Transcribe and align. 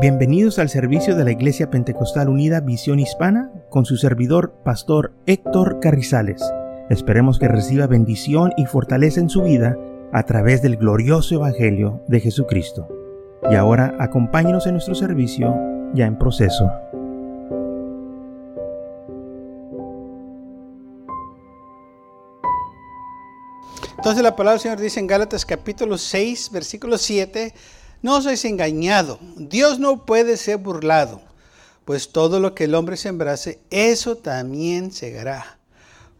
Bienvenidos 0.00 0.60
al 0.60 0.68
servicio 0.68 1.16
de 1.16 1.24
la 1.24 1.32
Iglesia 1.32 1.70
Pentecostal 1.70 2.28
Unida 2.28 2.60
Visión 2.60 3.00
Hispana 3.00 3.50
con 3.68 3.84
su 3.84 3.96
servidor, 3.96 4.54
Pastor 4.64 5.12
Héctor 5.26 5.80
Carrizales. 5.80 6.40
Esperemos 6.88 7.40
que 7.40 7.48
reciba 7.48 7.88
bendición 7.88 8.52
y 8.56 8.66
fortaleza 8.66 9.18
en 9.18 9.28
su 9.28 9.42
vida 9.42 9.76
a 10.12 10.22
través 10.22 10.62
del 10.62 10.76
glorioso 10.76 11.34
Evangelio 11.34 12.00
de 12.06 12.20
Jesucristo. 12.20 12.86
Y 13.50 13.56
ahora 13.56 13.96
acompáñenos 13.98 14.68
en 14.68 14.74
nuestro 14.74 14.94
servicio 14.94 15.52
ya 15.94 16.06
en 16.06 16.16
proceso. 16.16 16.70
Entonces 23.96 24.22
la 24.22 24.36
palabra 24.36 24.52
del 24.52 24.60
Señor 24.60 24.78
dice 24.78 25.00
en 25.00 25.08
Gálatas 25.08 25.44
capítulo 25.44 25.98
6, 25.98 26.52
versículo 26.52 26.98
7, 26.98 27.52
no 28.02 28.22
sois 28.22 28.44
engañado, 28.44 29.18
Dios 29.36 29.78
no 29.78 30.06
puede 30.06 30.36
ser 30.36 30.58
burlado, 30.58 31.20
pues 31.84 32.10
todo 32.10 32.38
lo 32.38 32.54
que 32.54 32.64
el 32.64 32.74
hombre 32.74 32.96
sembrase, 32.96 33.60
eso 33.70 34.16
también 34.16 34.92
segará. 34.92 35.58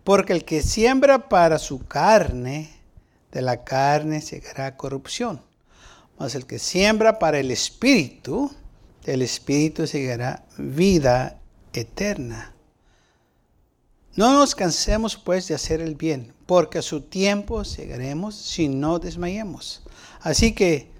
Porque 0.02 0.32
el 0.32 0.44
que 0.44 0.62
siembra 0.62 1.28
para 1.28 1.58
su 1.58 1.86
carne, 1.86 2.70
de 3.32 3.42
la 3.42 3.64
carne 3.64 4.22
segará 4.22 4.76
corrupción. 4.76 5.42
Mas 6.18 6.34
el 6.34 6.46
que 6.46 6.58
siembra 6.58 7.18
para 7.18 7.38
el 7.38 7.50
espíritu, 7.50 8.50
del 9.04 9.22
espíritu 9.22 9.86
segará 9.86 10.44
vida 10.56 11.38
eterna. 11.72 12.54
No 14.16 14.32
nos 14.32 14.54
cansemos 14.54 15.16
pues 15.16 15.46
de 15.46 15.54
hacer 15.54 15.80
el 15.80 15.94
bien, 15.94 16.34
porque 16.46 16.78
a 16.78 16.82
su 16.82 17.02
tiempo 17.02 17.64
segaremos 17.64 18.34
si 18.34 18.68
no 18.68 18.98
desmayemos. 18.98 19.82
Así 20.20 20.52
que 20.52 20.90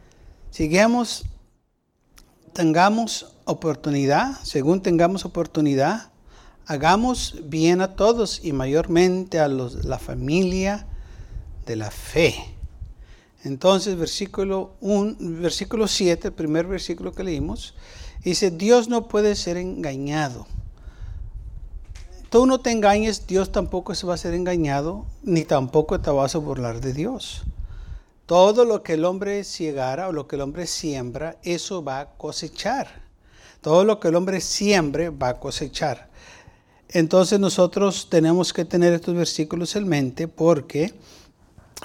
sigamos, 0.50 1.24
tengamos 2.52 3.34
oportunidad, 3.44 4.38
según 4.42 4.82
tengamos 4.82 5.24
oportunidad, 5.24 6.10
hagamos 6.66 7.36
bien 7.44 7.80
a 7.80 7.96
todos 7.96 8.44
y 8.44 8.52
mayormente 8.52 9.38
a 9.40 9.48
los, 9.48 9.84
la 9.84 9.98
familia 9.98 10.86
de 11.66 11.76
la 11.76 11.90
fe. 11.90 12.34
Entonces, 13.44 13.96
versículo, 13.96 14.74
un, 14.80 15.16
versículo 15.40 15.86
7, 15.86 16.28
el 16.28 16.34
primer 16.34 16.66
versículo 16.66 17.12
que 17.12 17.24
leímos, 17.24 17.74
dice, 18.22 18.50
Dios 18.50 18.88
no 18.88 19.08
puede 19.08 19.36
ser 19.36 19.56
engañado. 19.56 20.46
Tú 22.30 22.44
no 22.44 22.60
te 22.60 22.72
engañes, 22.72 23.26
Dios 23.26 23.52
tampoco 23.52 23.94
se 23.94 24.06
va 24.06 24.14
a 24.14 24.18
ser 24.18 24.34
engañado, 24.34 25.06
ni 25.22 25.44
tampoco 25.44 26.00
te 26.00 26.10
vas 26.10 26.34
a 26.34 26.38
burlar 26.38 26.80
de 26.80 26.92
Dios. 26.92 27.44
Todo 28.28 28.66
lo 28.66 28.82
que 28.82 28.92
el 28.92 29.06
hombre 29.06 29.42
ciegara 29.42 30.08
o 30.08 30.12
lo 30.12 30.28
que 30.28 30.36
el 30.36 30.42
hombre 30.42 30.66
siembra, 30.66 31.38
eso 31.44 31.82
va 31.82 32.00
a 32.00 32.10
cosechar. 32.10 33.00
Todo 33.62 33.84
lo 33.84 33.98
que 34.00 34.08
el 34.08 34.16
hombre 34.16 34.42
siembre 34.42 35.08
va 35.08 35.30
a 35.30 35.40
cosechar. 35.40 36.10
Entonces 36.90 37.40
nosotros 37.40 38.08
tenemos 38.10 38.52
que 38.52 38.66
tener 38.66 38.92
estos 38.92 39.14
versículos 39.14 39.76
en 39.76 39.88
mente 39.88 40.28
porque 40.28 40.92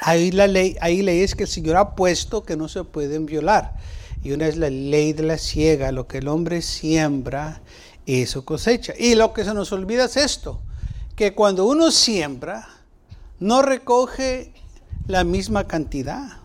hay, 0.02 0.32
la 0.32 0.48
ley, 0.48 0.76
hay 0.82 1.02
leyes 1.02 1.34
que 1.34 1.44
el 1.44 1.50
Señor 1.50 1.78
ha 1.78 1.96
puesto 1.96 2.44
que 2.44 2.58
no 2.58 2.68
se 2.68 2.84
pueden 2.84 3.26
violar. 3.26 3.78
Y 4.22 4.34
una 4.34 4.46
es 4.46 4.58
la 4.58 4.70
ley 4.70 5.14
de 5.14 5.24
la 5.24 5.38
ciega, 5.38 5.94
lo 5.94 6.10
que 6.10 6.18
el 6.18 6.28
hombre 6.28 6.62
siembra, 6.62 7.62
eso 8.06 8.44
cosecha. 8.44 8.94
Y 9.00 9.16
lo 9.16 9.32
que 9.32 9.46
se 9.46 9.54
nos 9.54 9.72
olvida 9.72 10.04
es 10.04 10.18
esto, 10.18 10.60
que 11.16 11.34
cuando 11.34 11.66
uno 11.66 11.90
siembra, 11.90 12.68
no 13.40 13.62
recoge 13.62 14.52
la 15.08 15.24
misma 15.24 15.68
cantidad, 15.68 16.38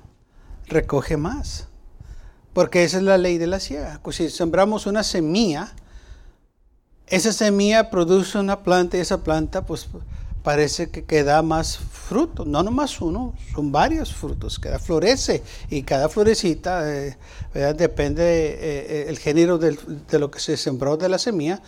recoge 0.66 1.16
más. 1.16 1.68
Porque 2.52 2.82
esa 2.84 2.96
es 2.96 3.02
la 3.04 3.18
ley 3.18 3.38
de 3.38 3.46
la 3.46 3.60
ciega. 3.60 4.00
Pues 4.02 4.16
si 4.16 4.30
sembramos 4.30 4.86
una 4.86 5.04
semilla, 5.04 5.72
esa 7.06 7.32
semilla 7.32 7.90
produce 7.90 8.38
una 8.38 8.62
planta 8.62 8.96
y 8.96 9.00
esa 9.00 9.22
planta 9.22 9.64
pues 9.64 9.88
parece 10.42 10.90
que, 10.90 11.24
da 11.24 11.42
más 11.42 11.78
fruto. 11.78 12.44
No 12.44 12.62
nomás 12.62 13.00
uno, 13.00 13.34
son 13.54 13.70
varios 13.70 14.12
frutos. 14.12 14.58
Cada 14.58 14.78
florece 14.78 15.42
y 15.70 15.82
cada 15.82 16.08
florecita 16.08 16.82
eh, 16.92 17.16
depende 17.76 18.24
eh, 18.24 18.56
eh, 18.60 19.06
el 19.08 19.18
género 19.18 19.58
de 19.58 20.18
lo 20.18 20.30
que 20.30 20.40
se 20.40 20.56
sembró 20.56 20.96
de 20.96 21.08
la 21.08 21.18
semilla. 21.18 21.62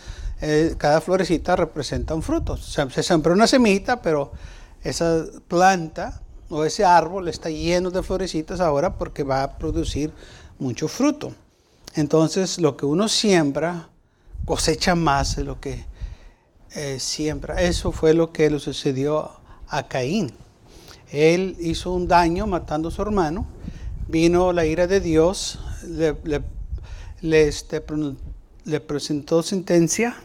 cada 0.77 0.99
florecita 0.99 1.55
representa 1.55 2.15
un 2.15 2.23
fruto. 2.23 2.57
Se, 2.57 2.89
se 2.89 3.03
sembró 3.03 3.33
una 3.33 3.47
semillita, 3.47 4.01
pero 4.01 4.31
esa 4.83 5.25
planta 5.47 6.21
o 6.51 6.65
ese 6.65 6.83
árbol 6.83 7.27
está 7.27 7.49
lleno 7.49 7.89
de 7.89 8.03
florecitas 8.03 8.59
ahora 8.59 8.97
porque 8.97 9.23
va 9.23 9.43
a 9.43 9.57
producir 9.57 10.11
mucho 10.59 10.87
fruto. 10.87 11.33
Entonces 11.95 12.59
lo 12.59 12.77
que 12.77 12.85
uno 12.85 13.07
siembra 13.07 13.89
cosecha 14.45 14.95
más 14.95 15.35
de 15.37 15.43
lo 15.43 15.59
que 15.59 15.85
eh, 16.75 16.99
siembra. 16.99 17.61
Eso 17.61 17.91
fue 17.91 18.13
lo 18.13 18.31
que 18.31 18.49
le 18.49 18.59
sucedió 18.59 19.31
a 19.67 19.87
Caín. 19.87 20.31
Él 21.11 21.55
hizo 21.59 21.91
un 21.91 22.07
daño 22.07 22.47
matando 22.47 22.89
a 22.89 22.91
su 22.91 23.01
hermano. 23.01 23.45
Vino 24.07 24.51
la 24.51 24.65
ira 24.65 24.87
de 24.87 24.99
Dios, 24.99 25.59
le, 25.87 26.15
le, 27.21 27.47
este, 27.47 27.81
presentó 27.81 29.41
sentencia 29.41 30.15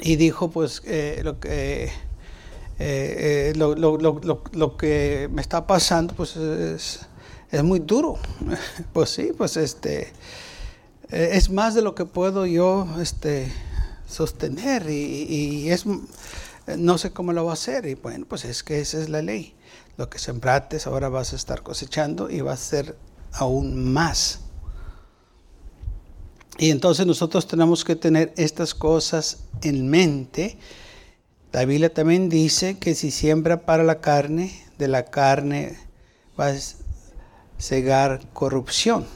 y 0.00 0.16
dijo 0.16 0.50
pues 0.50 0.82
eh, 0.84 1.20
lo 1.24 1.40
que 1.40 1.90
eh, 2.78 3.52
lo, 3.56 3.74
lo, 3.74 3.96
lo, 3.98 4.20
lo, 4.52 4.76
que 4.76 5.28
me 5.32 5.42
está 5.42 5.66
pasando 5.66 6.14
pues 6.14 6.36
es, 6.36 7.00
es, 7.50 7.64
muy 7.64 7.80
duro. 7.80 8.18
Pues 8.92 9.10
sí, 9.10 9.32
pues 9.36 9.56
este 9.56 10.12
eh, 11.10 11.30
es 11.32 11.50
más 11.50 11.74
de 11.74 11.82
lo 11.82 11.94
que 11.94 12.04
puedo 12.04 12.46
yo 12.46 12.86
este, 13.00 13.52
sostener 14.08 14.88
y, 14.90 15.26
y, 15.28 15.70
es 15.70 15.84
no 16.76 16.98
sé 16.98 17.12
cómo 17.12 17.32
lo 17.32 17.44
va 17.44 17.52
a 17.52 17.54
hacer 17.54 17.86
y 17.86 17.94
bueno, 17.94 18.26
pues 18.28 18.44
es 18.44 18.62
que 18.62 18.80
esa 18.80 19.00
es 19.00 19.08
la 19.08 19.22
ley. 19.22 19.54
Lo 19.96 20.08
que 20.08 20.18
sembrates 20.18 20.86
ahora 20.86 21.08
vas 21.08 21.32
a 21.32 21.36
estar 21.36 21.62
cosechando 21.62 22.30
y 22.30 22.40
va 22.40 22.52
a 22.52 22.56
ser 22.56 22.96
aún 23.32 23.92
más. 23.92 24.40
Y 26.58 26.70
entonces 26.70 27.06
nosotros 27.06 27.46
tenemos 27.46 27.84
que 27.84 27.96
tener 27.96 28.32
estas 28.36 28.74
cosas 28.74 29.38
en 29.62 29.88
mente 29.88 30.58
la 31.52 31.64
Biblia 31.64 31.92
también 31.92 32.28
dice 32.28 32.78
que 32.78 32.94
si 32.94 33.10
siembra 33.10 33.62
para 33.64 33.82
la 33.82 34.00
carne, 34.00 34.52
de 34.76 34.86
la 34.86 35.06
carne 35.06 35.78
va 36.38 36.48
a 36.48 36.54
cegar 37.58 38.20
corrupción. 38.32 39.06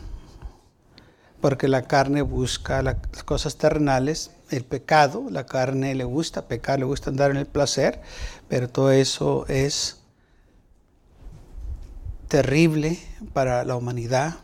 Porque 1.41 1.69
la 1.69 1.83
carne 1.83 2.23
busca 2.23 2.83
las 2.83 2.97
cosas 3.25 3.57
terrenales, 3.57 4.31
el 4.51 4.65
pecado, 4.65 5.27
la 5.31 5.45
carne 5.45 5.95
le 5.95 6.05
gusta 6.05 6.49
pecar, 6.49 6.79
le 6.79 6.85
gusta 6.85 7.11
andar 7.11 7.31
en 7.31 7.37
el 7.37 7.47
placer, 7.47 8.01
pero 8.49 8.69
todo 8.69 8.93
eso 8.93 9.45
es 9.49 9.99
terrible 12.29 12.99
para 13.33 13.65
la 13.65 13.77
humanidad. 13.77 14.37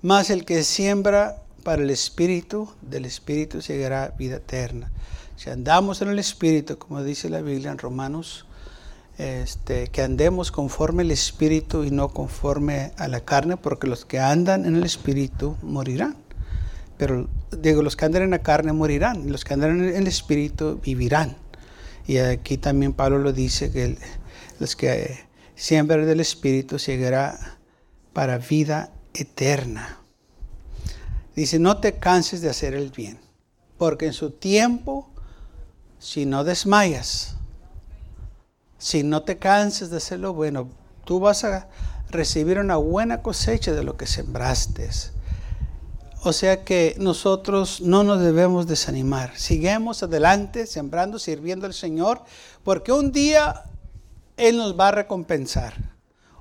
Más 0.00 0.30
el 0.30 0.44
que 0.44 0.64
siembra 0.64 1.41
para 1.62 1.82
el 1.82 1.90
Espíritu, 1.90 2.68
del 2.82 3.04
Espíritu 3.04 3.60
llegará 3.60 4.08
vida 4.18 4.36
eterna. 4.36 4.90
Si 5.36 5.50
andamos 5.50 6.02
en 6.02 6.08
el 6.08 6.18
Espíritu, 6.18 6.78
como 6.78 7.02
dice 7.02 7.28
la 7.28 7.40
Biblia 7.40 7.70
en 7.70 7.78
Romanos, 7.78 8.46
este, 9.18 9.88
que 9.88 10.02
andemos 10.02 10.50
conforme 10.50 11.02
al 11.02 11.10
Espíritu 11.10 11.84
y 11.84 11.90
no 11.90 12.08
conforme 12.08 12.92
a 12.96 13.08
la 13.08 13.20
carne, 13.20 13.56
porque 13.56 13.86
los 13.86 14.04
que 14.04 14.18
andan 14.18 14.66
en 14.66 14.76
el 14.76 14.84
Espíritu 14.84 15.56
morirán. 15.62 16.16
Pero 16.96 17.28
digo, 17.50 17.82
los 17.82 17.96
que 17.96 18.04
andan 18.04 18.22
en 18.22 18.30
la 18.30 18.40
carne 18.40 18.72
morirán, 18.72 19.30
los 19.30 19.44
que 19.44 19.54
andan 19.54 19.82
en 19.82 19.94
el 19.94 20.06
Espíritu 20.06 20.80
vivirán. 20.82 21.36
Y 22.06 22.18
aquí 22.18 22.58
también 22.58 22.92
Pablo 22.92 23.18
lo 23.18 23.32
dice, 23.32 23.70
que 23.70 23.96
los 24.58 24.76
que 24.76 25.20
siembran 25.54 26.06
del 26.06 26.20
Espíritu 26.20 26.78
llegará 26.78 27.58
para 28.12 28.38
vida 28.38 28.92
eterna. 29.14 30.01
Dice, 31.34 31.58
no 31.58 31.78
te 31.78 31.94
canses 31.98 32.40
de 32.40 32.50
hacer 32.50 32.74
el 32.74 32.90
bien, 32.90 33.18
porque 33.78 34.06
en 34.06 34.12
su 34.12 34.30
tiempo 34.30 35.12
si 36.02 36.26
no 36.26 36.42
desmayas, 36.42 37.36
si 38.76 39.04
no 39.04 39.22
te 39.22 39.38
cansas 39.38 39.88
de 39.88 39.98
hacer 39.98 40.18
lo 40.18 40.34
bueno, 40.34 40.68
tú 41.04 41.20
vas 41.20 41.44
a 41.44 41.68
recibir 42.10 42.58
una 42.58 42.76
buena 42.76 43.22
cosecha 43.22 43.72
de 43.72 43.84
lo 43.84 43.96
que 43.96 44.08
sembraste. 44.08 44.90
O 46.24 46.32
sea 46.32 46.64
que 46.64 46.96
nosotros 46.98 47.80
no 47.80 48.02
nos 48.02 48.20
debemos 48.20 48.66
desanimar. 48.66 49.36
Sigamos 49.36 50.02
adelante, 50.02 50.66
sembrando, 50.66 51.20
sirviendo 51.20 51.66
al 51.66 51.74
Señor, 51.74 52.22
porque 52.64 52.90
un 52.90 53.12
día 53.12 53.62
Él 54.36 54.56
nos 54.56 54.78
va 54.78 54.88
a 54.88 54.92
recompensar. 54.92 55.74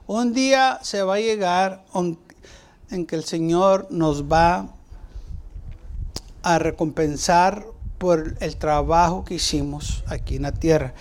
Un 0.07 0.33
día 0.33 0.79
se 0.81 1.03
va 1.03 1.15
a 1.15 1.19
llegar 1.19 1.85
en 2.89 3.05
que 3.05 3.15
el 3.15 3.25
Señor 3.25 3.85
nos 3.91 4.23
va 4.23 4.73
a 6.43 6.59
recompensar 6.59 7.65
por 7.97 8.35
el 8.39 8.57
trabajo 8.57 9.23
que 9.23 9.35
hicimos 9.35 10.03
aquí 10.07 10.37
en 10.37 10.43
la 10.43 10.51
tierra. 10.51 10.93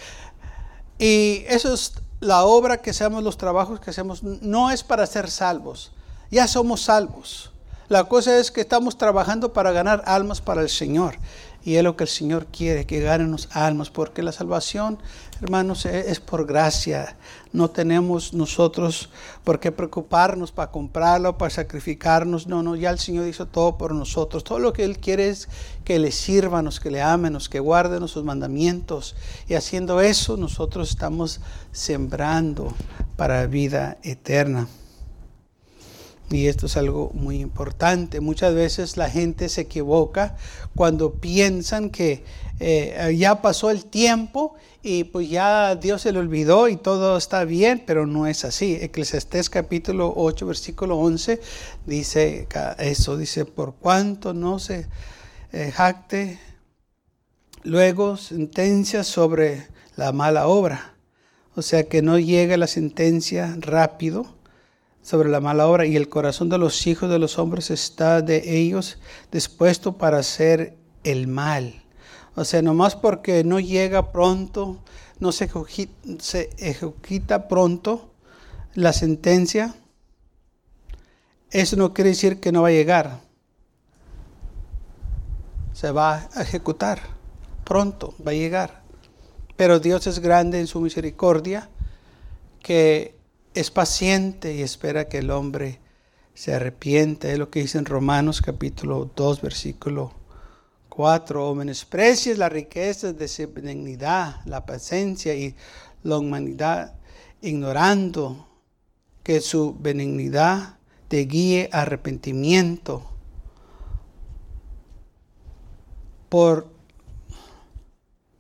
Y 0.99 1.45
eso 1.49 1.73
es 1.73 1.95
la 2.21 2.45
obra 2.45 2.83
que 2.83 2.91
hacemos, 2.91 3.23
los 3.23 3.39
trabajos 3.39 3.81
que 3.81 3.91
hacemos, 3.91 4.23
no 4.23 4.71
es 4.71 4.83
para 4.83 5.07
ser 5.07 5.31
salvos. 5.31 5.93
Ya 6.31 6.47
somos 6.47 6.83
salvos. 6.83 7.51
La 7.89 8.05
cosa 8.05 8.39
es 8.39 8.51
que 8.51 8.61
estamos 8.61 8.99
trabajando 8.99 9.53
para 9.53 9.73
ganar 9.73 10.03
almas 10.07 10.41
para 10.41 10.61
el 10.61 10.69
Señor. 10.69 11.17
Y 11.63 11.75
es 11.75 11.85
lo 11.85 11.97
que 11.97 12.05
el 12.05 12.09
Señor 12.09 12.47
quiere, 12.47 12.87
que 12.87 13.01
ganemos 13.01 13.49
almas, 13.53 13.91
porque 13.91 14.23
la 14.23 14.33
salvación, 14.33 14.99
hermanos, 15.43 15.85
e-, 15.85 16.11
es 16.11 16.19
por 16.19 16.47
gracia. 16.47 17.17
No 17.53 17.69
tenemos 17.69 18.33
nosotros 18.33 19.11
por 19.45 19.61
qué 19.61 19.71
preocuparnos 19.71 20.53
para 20.53 20.71
comprarlo, 20.71 21.37
para 21.37 21.51
sacrificarnos. 21.51 22.47
No, 22.47 22.63
no, 22.63 22.77
ya 22.77 22.91
el 22.91 22.99
Señor 22.99 23.29
hizo 23.29 23.47
todo 23.47 23.77
por 23.77 23.95
nosotros. 23.95 24.43
Todo 24.43 24.59
lo 24.59 24.73
que 24.73 24.85
Él 24.85 24.99
quiere 24.99 25.29
es 25.29 25.49
que 25.85 25.99
le 25.99 26.13
sirvanos, 26.13 26.81
que 26.81 26.91
le 26.91 27.03
amenos, 27.03 27.49
que 27.49 27.61
guarden 27.61 28.09
sus 28.09 28.25
mandamientos. 28.25 29.15
Y 29.47 29.55
haciendo 29.55 30.01
eso, 30.01 30.39
nosotros 30.39 30.91
estamos 30.91 31.41
sembrando 31.73 32.73
para 33.17 33.47
vida 33.47 33.99
eterna. 34.03 34.67
Y 36.33 36.47
esto 36.47 36.67
es 36.67 36.77
algo 36.77 37.11
muy 37.13 37.41
importante. 37.41 38.21
Muchas 38.21 38.55
veces 38.55 38.97
la 38.97 39.11
gente 39.11 39.49
se 39.49 39.63
equivoca 39.63 40.37
cuando 40.77 41.15
piensan 41.15 41.91
que 41.91 42.23
eh, 42.61 43.17
ya 43.19 43.43
pasó 43.43 43.71
el 43.71 43.85
tiempo 43.85 44.55
y 44.81 45.05
pues 45.05 45.29
ya 45.29 45.75
Dios 45.75 46.03
se 46.03 46.13
le 46.13 46.21
olvidó 46.21 46.69
y 46.69 46.77
todo 46.77 47.17
está 47.17 47.45
bien, 47.45 47.83
pero 47.85 48.07
no 48.07 48.29
es 48.29 48.45
así. 48.45 48.79
Eclesiastés 48.81 49.51
capítulo 49.51 50.13
8, 50.17 50.47
versículo 50.47 50.99
11 50.99 51.41
dice 51.87 52.47
eso, 52.79 53.17
dice, 53.17 53.45
por 53.45 53.75
cuanto 53.75 54.33
no 54.33 54.61
se 54.61 54.87
eh, 55.51 55.73
jacte 55.75 56.39
luego 57.65 58.17
sentencia 58.17 59.03
sobre 59.03 59.67
la 59.97 60.13
mala 60.13 60.47
obra. 60.47 60.95
O 61.57 61.63
sea 61.63 61.89
que 61.89 62.03
no 62.03 62.21
llega 62.21 62.57
la 62.57 62.69
sentencia 62.69 63.57
rápido 63.59 64.40
sobre 65.03 65.29
la 65.29 65.41
mala 65.41 65.67
obra 65.67 65.87
y 65.87 65.97
el 65.97 66.09
corazón 66.09 66.49
de 66.49 66.59
los 66.59 66.87
hijos 66.87 67.11
de 67.11 67.19
los 67.19 67.39
hombres 67.39 67.71
está 67.71 68.23
de 68.23 68.59
ellos 68.59 68.99
dispuesto 69.33 69.97
para 69.97 70.19
hacer 70.19 70.77
el 71.05 71.27
mal. 71.27 71.83
O 72.35 72.45
sea, 72.45 72.63
nomás 72.63 72.97
porque 72.97 73.45
no 73.45 73.61
llega 73.61 74.13
pronto, 74.13 74.79
no 75.19 75.33
se 75.33 75.51
ejecuta, 76.59 77.49
pronto 77.49 78.13
la 78.75 78.93
sentencia, 78.93 79.75
eso 81.51 81.77
no 81.77 81.93
quiere 81.93 82.11
decir 82.11 82.39
que 82.39 82.53
no 82.53 82.63
va 82.63 82.69
a 82.69 82.73
llegar. 82.73 83.21
Se 85.73 85.91
va 85.91 86.29
a 86.35 86.43
ejecutar 86.43 87.01
pronto, 87.65 88.15
va 88.25 88.31
a 88.31 88.35
llegar. 88.35 88.83
Pero 89.57 89.81
Dios 89.81 90.07
es 90.07 90.21
grande 90.21 90.61
en 90.61 90.67
su 90.67 90.81
misericordia 90.81 91.69
que 92.63 93.20
es 93.55 93.71
paciente 93.71 94.55
y 94.55 94.63
espera 94.63 95.09
que 95.09 95.19
el 95.19 95.31
hombre 95.31 95.81
se 96.35 96.55
arrepiente. 96.55 97.33
Es 97.33 97.39
lo 97.39 97.51
que 97.51 97.61
dice 97.61 97.79
en 97.79 97.85
Romanos 97.85 98.41
capítulo 98.41 99.11
2, 99.17 99.41
versículo 99.41 100.13
4. 100.89 101.51
O 101.51 101.55
menosprecies 101.55 102.39
la 102.39 102.49
riqueza 102.49 103.13
de 103.13 103.29
su 103.29 103.53
benignidad, 103.53 104.41
la 104.45 104.65
paciencia 104.67 105.35
y 105.35 105.55
la 106.03 106.19
humanidad, 106.19 106.95
ignorando 107.41 108.49
que 109.23 109.41
su 109.41 109.77
benignidad 109.79 110.79
te 111.09 111.25
guíe 111.25 111.69
a 111.73 111.83
arrepentimiento. 111.83 113.07
Por, 116.29 116.69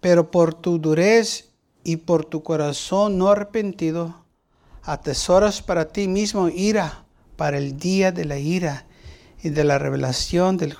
pero 0.00 0.30
por 0.30 0.54
tu 0.54 0.78
durez 0.78 1.50
y 1.82 1.96
por 1.96 2.24
tu 2.24 2.44
corazón 2.44 3.18
no 3.18 3.28
arrepentido, 3.28 4.20
atesoras 4.82 5.62
para 5.62 5.88
ti 5.88 6.08
mismo 6.08 6.48
ira 6.48 7.04
para 7.36 7.58
el 7.58 7.78
día 7.78 8.12
de 8.12 8.24
la 8.24 8.38
ira 8.38 8.86
y 9.42 9.50
de 9.50 9.64
la 9.64 9.78
revelación 9.78 10.56
del 10.56 10.76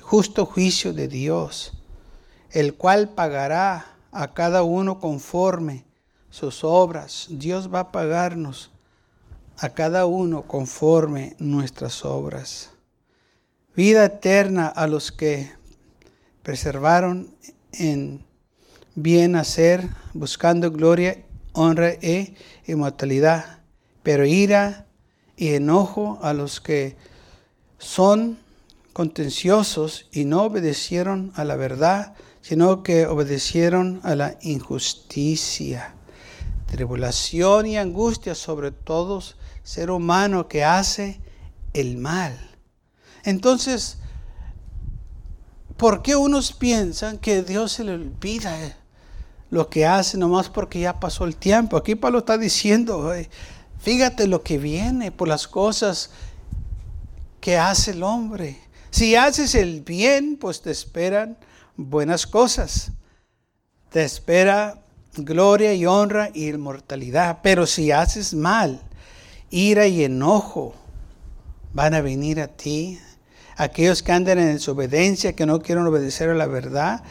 justo 0.00 0.44
juicio 0.44 0.92
de 0.92 1.08
Dios, 1.08 1.72
el 2.50 2.74
cual 2.74 3.08
pagará 3.08 3.86
a 4.10 4.34
cada 4.34 4.62
uno 4.62 5.00
conforme 5.00 5.84
sus 6.28 6.64
obras. 6.64 7.28
Dios 7.30 7.72
va 7.72 7.80
a 7.80 7.92
pagarnos 7.92 8.70
a 9.56 9.70
cada 9.70 10.06
uno 10.06 10.42
conforme 10.42 11.34
nuestras 11.38 12.04
obras. 12.04 12.70
Vida 13.74 14.04
eterna 14.04 14.66
a 14.66 14.86
los 14.86 15.12
que 15.12 15.50
preservaron 16.42 17.34
en 17.72 18.22
bien 18.94 19.36
hacer, 19.36 19.88
buscando 20.12 20.70
gloria 20.70 21.24
honra 21.52 21.90
e 22.00 22.34
inmortalidad, 22.66 23.60
pero 24.02 24.26
ira 24.26 24.86
y 25.36 25.54
enojo 25.54 26.18
a 26.22 26.32
los 26.32 26.60
que 26.60 26.96
son 27.78 28.38
contenciosos 28.92 30.06
y 30.12 30.24
no 30.24 30.42
obedecieron 30.42 31.32
a 31.34 31.44
la 31.44 31.56
verdad, 31.56 32.14
sino 32.40 32.82
que 32.82 33.06
obedecieron 33.06 34.00
a 34.02 34.14
la 34.14 34.38
injusticia. 34.42 35.94
Tribulación 36.66 37.66
y 37.66 37.76
angustia 37.76 38.34
sobre 38.34 38.70
todos 38.70 39.36
ser 39.62 39.90
humano 39.90 40.48
que 40.48 40.64
hace 40.64 41.20
el 41.72 41.96
mal. 41.96 42.38
Entonces, 43.24 43.98
¿por 45.76 46.02
qué 46.02 46.16
unos 46.16 46.52
piensan 46.52 47.18
que 47.18 47.42
Dios 47.42 47.72
se 47.72 47.84
le 47.84 47.92
olvida 47.92 48.81
lo 49.52 49.68
que 49.68 49.84
hace 49.84 50.16
nomás 50.16 50.48
porque 50.48 50.80
ya 50.80 50.98
pasó 50.98 51.26
el 51.26 51.36
tiempo. 51.36 51.76
Aquí 51.76 51.94
Pablo 51.94 52.20
está 52.20 52.38
diciendo, 52.38 53.12
fíjate 53.80 54.26
lo 54.26 54.42
que 54.42 54.56
viene 54.56 55.12
por 55.12 55.28
las 55.28 55.46
cosas 55.46 56.08
que 57.38 57.58
hace 57.58 57.90
el 57.90 58.02
hombre. 58.02 58.58
Si 58.90 59.14
haces 59.14 59.54
el 59.54 59.82
bien, 59.82 60.38
pues 60.40 60.62
te 60.62 60.70
esperan 60.70 61.36
buenas 61.76 62.26
cosas. 62.26 62.92
Te 63.90 64.02
espera 64.04 64.80
gloria 65.18 65.74
y 65.74 65.84
honra 65.84 66.30
y 66.32 66.48
inmortalidad. 66.48 67.40
Pero 67.42 67.66
si 67.66 67.90
haces 67.90 68.32
mal, 68.32 68.80
ira 69.50 69.86
y 69.86 70.02
enojo 70.02 70.74
van 71.74 71.92
a 71.92 72.00
venir 72.00 72.40
a 72.40 72.48
ti. 72.48 72.98
Aquellos 73.58 74.02
que 74.02 74.12
andan 74.12 74.38
en 74.38 74.54
desobediencia, 74.54 75.34
que 75.34 75.44
no 75.44 75.60
quieren 75.60 75.86
obedecer 75.86 76.30
a 76.30 76.34
la 76.34 76.46
verdad, 76.46 77.02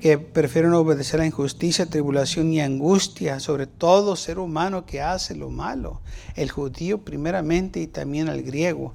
que 0.00 0.18
prefieren 0.18 0.72
obedecer 0.72 1.20
a 1.20 1.26
injusticia, 1.26 1.86
tribulación 1.86 2.52
y 2.52 2.60
angustia 2.60 3.38
sobre 3.38 3.66
todo 3.66 4.16
ser 4.16 4.38
humano 4.38 4.86
que 4.86 5.02
hace 5.02 5.36
lo 5.36 5.50
malo, 5.50 6.00
el 6.34 6.50
judío 6.50 7.04
primeramente 7.04 7.80
y 7.80 7.86
también 7.86 8.28
al 8.28 8.42
griego. 8.42 8.94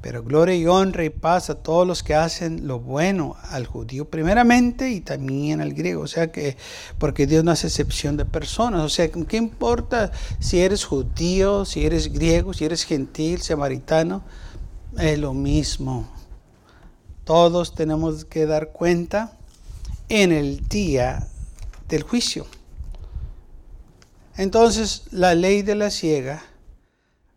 Pero 0.00 0.22
gloria 0.22 0.54
y 0.54 0.66
honra 0.66 1.04
y 1.04 1.10
paz 1.10 1.50
a 1.50 1.56
todos 1.56 1.86
los 1.86 2.02
que 2.02 2.14
hacen 2.14 2.66
lo 2.68 2.78
bueno, 2.78 3.36
al 3.50 3.66
judío 3.66 4.08
primeramente 4.08 4.90
y 4.90 5.00
también 5.00 5.60
al 5.60 5.74
griego. 5.74 6.02
O 6.02 6.06
sea 6.06 6.30
que, 6.30 6.56
porque 6.98 7.26
Dios 7.26 7.42
no 7.42 7.50
hace 7.50 7.66
excepción 7.66 8.16
de 8.16 8.24
personas. 8.24 8.82
O 8.82 8.88
sea, 8.88 9.08
¿qué 9.10 9.36
importa 9.36 10.12
si 10.38 10.60
eres 10.60 10.84
judío, 10.84 11.64
si 11.64 11.84
eres 11.84 12.12
griego, 12.12 12.52
si 12.52 12.64
eres 12.64 12.84
gentil, 12.84 13.42
samaritano? 13.42 14.22
Es 14.96 15.18
lo 15.18 15.34
mismo. 15.34 16.08
Todos 17.24 17.74
tenemos 17.74 18.24
que 18.24 18.46
dar 18.46 18.70
cuenta 18.70 19.35
en 20.08 20.32
el 20.32 20.68
día 20.68 21.28
del 21.88 22.02
juicio. 22.02 22.46
Entonces, 24.36 25.04
la 25.10 25.34
ley 25.34 25.62
de 25.62 25.74
la 25.74 25.90
ciega, 25.90 26.42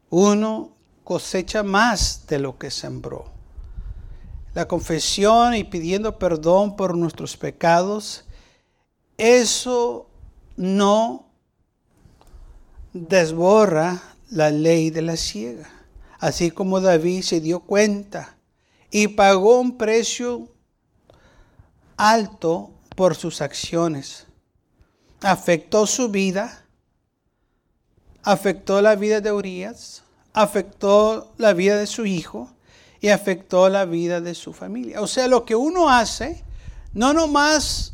uno 0.09 0.75
cosecha 1.03 1.63
más 1.63 2.27
de 2.27 2.39
lo 2.39 2.57
que 2.57 2.69
sembró. 2.71 3.25
La 4.53 4.67
confesión 4.67 5.55
y 5.55 5.63
pidiendo 5.63 6.19
perdón 6.19 6.75
por 6.75 6.97
nuestros 6.97 7.37
pecados, 7.37 8.25
eso 9.17 10.09
no 10.57 11.29
desborra 12.93 14.01
la 14.29 14.51
ley 14.51 14.89
de 14.89 15.01
la 15.01 15.15
ciega. 15.15 15.69
Así 16.19 16.51
como 16.51 16.81
David 16.81 17.21
se 17.23 17.39
dio 17.39 17.61
cuenta 17.61 18.37
y 18.91 19.07
pagó 19.07 19.59
un 19.59 19.77
precio 19.77 20.49
alto 21.99 22.71
por 22.95 23.15
sus 23.15 23.41
acciones. 23.41 24.25
Afectó 25.21 25.85
su 25.85 26.09
vida, 26.09 26.65
afectó 28.23 28.81
la 28.81 28.95
vida 28.95 29.19
de 29.19 29.33
Urias, 29.33 30.03
afectó 30.33 31.33
la 31.37 31.51
vida 31.53 31.77
de 31.77 31.87
su 31.87 32.05
hijo 32.05 32.49
y 33.01 33.09
afectó 33.09 33.67
la 33.67 33.83
vida 33.83 34.21
de 34.21 34.33
su 34.33 34.53
familia. 34.53 35.01
O 35.01 35.07
sea, 35.07 35.27
lo 35.27 35.43
que 35.43 35.55
uno 35.55 35.89
hace 35.89 36.43
no 36.93 37.13
nomás 37.13 37.93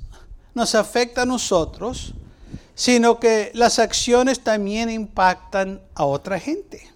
nos 0.54 0.76
afecta 0.76 1.24
a 1.24 1.26
nosotros, 1.26 2.14
sino 2.76 3.20
que 3.20 3.52
las 3.56 3.80
acciones 3.80 4.42
también 4.42 4.92
impactan 4.92 5.82
a 5.96 6.06
otra 6.06 6.40
gente. 6.40 6.92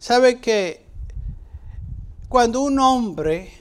¿Sabe 0.00 0.40
que 0.40 0.84
cuando 2.28 2.60
un 2.60 2.80
hombre 2.80 3.52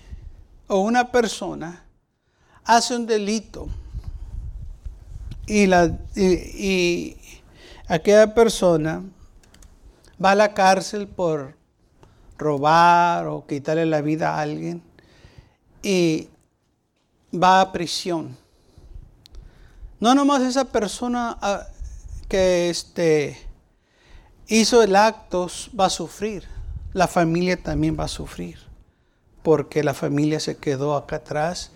o 0.67 0.79
una 0.79 1.11
persona 1.11 1.85
hace 2.69 2.95
un 2.95 3.07
delito 3.07 3.67
y, 5.47 5.65
la, 5.65 5.97
aquella 7.87 8.35
persona 8.35 9.01
va 10.23 10.31
a 10.31 10.35
la 10.35 10.53
cárcel 10.53 11.07
por 11.07 11.55
robar 12.37 13.25
o 13.25 13.47
quitarle 13.47 13.87
la 13.87 14.01
vida 14.01 14.35
a 14.35 14.41
alguien 14.41 14.83
y 15.81 16.29
va 17.33 17.61
a 17.61 17.71
prisión. 17.71 18.37
No 19.99 20.13
nomás 20.13 20.43
esa 20.43 20.65
persona 20.65 21.39
ah, 21.41 21.65
que 22.27 22.69
este, 22.69 23.35
hizo 24.47 24.83
el 24.83 24.95
acto 24.95 25.47
va 25.77 25.85
a 25.85 25.89
sufrir, 25.89 26.47
la 26.93 27.07
familia 27.07 27.61
también 27.61 27.97
va 27.99 28.03
a 28.03 28.07
sufrir, 28.07 28.59
porque 29.41 29.83
la 29.83 29.95
familia 29.95 30.39
se 30.39 30.57
quedó 30.57 30.95
acá 30.95 31.15
atrás 31.15 31.71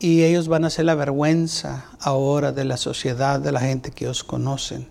y 0.00 0.24
ellos 0.24 0.48
van 0.48 0.64
a 0.64 0.70
ser 0.70 0.86
la 0.86 0.94
vergüenza 0.94 1.84
ahora 2.00 2.52
de 2.52 2.64
la 2.64 2.78
sociedad, 2.78 3.38
de 3.38 3.52
la 3.52 3.60
gente 3.60 3.90
que 3.90 4.08
os 4.08 4.24
conocen. 4.24 4.88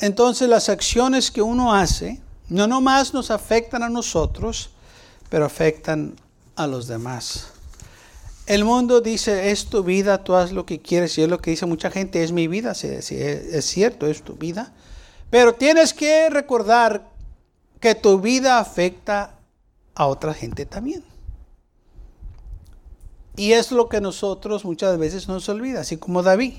Entonces 0.00 0.48
las 0.48 0.68
acciones 0.68 1.30
que 1.30 1.40
uno 1.40 1.72
hace 1.72 2.20
no 2.48 2.66
nomás 2.66 3.14
nos 3.14 3.30
afectan 3.30 3.84
a 3.84 3.88
nosotros, 3.88 4.70
pero 5.30 5.44
afectan 5.44 6.16
a 6.56 6.66
los 6.66 6.88
demás. 6.88 7.52
El 8.46 8.64
mundo 8.64 9.00
dice, 9.00 9.50
es 9.52 9.66
tu 9.66 9.84
vida, 9.84 10.24
tú 10.24 10.34
haz 10.34 10.50
lo 10.50 10.66
que 10.66 10.80
quieres, 10.80 11.16
y 11.18 11.22
es 11.22 11.28
lo 11.28 11.38
que 11.38 11.50
dice 11.50 11.66
mucha 11.66 11.90
gente, 11.90 12.24
es 12.24 12.32
mi 12.32 12.48
vida, 12.48 12.72
es 12.72 13.64
cierto, 13.64 14.06
es 14.06 14.22
tu 14.22 14.34
vida. 14.34 14.72
Pero 15.30 15.54
tienes 15.54 15.94
que 15.94 16.30
recordar 16.30 17.10
que 17.78 17.94
tu 17.94 18.18
vida 18.18 18.58
afecta 18.58 19.34
a 19.94 20.06
otra 20.06 20.34
gente 20.34 20.66
también. 20.66 21.04
Y 23.38 23.52
es 23.52 23.70
lo 23.70 23.88
que 23.88 24.00
nosotros 24.00 24.64
muchas 24.64 24.98
veces 24.98 25.28
nos 25.28 25.48
olvida, 25.48 25.80
así 25.80 25.96
como 25.96 26.24
David. 26.24 26.54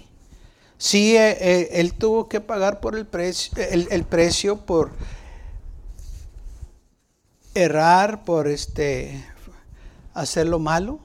Sí, 0.78 1.18
eh, 1.18 1.38
eh, 1.42 1.70
él 1.74 1.94
tuvo 1.94 2.30
que 2.30 2.40
pagar 2.40 2.80
por 2.80 2.96
el 2.96 3.06
precio, 3.06 3.52
el, 3.58 4.06
precio 4.06 4.62
por 4.62 4.92
errar, 7.54 8.24
por 8.24 8.48
este 8.48 9.26
hacer 10.14 10.48
lo 10.48 10.58
malo. 10.58 11.00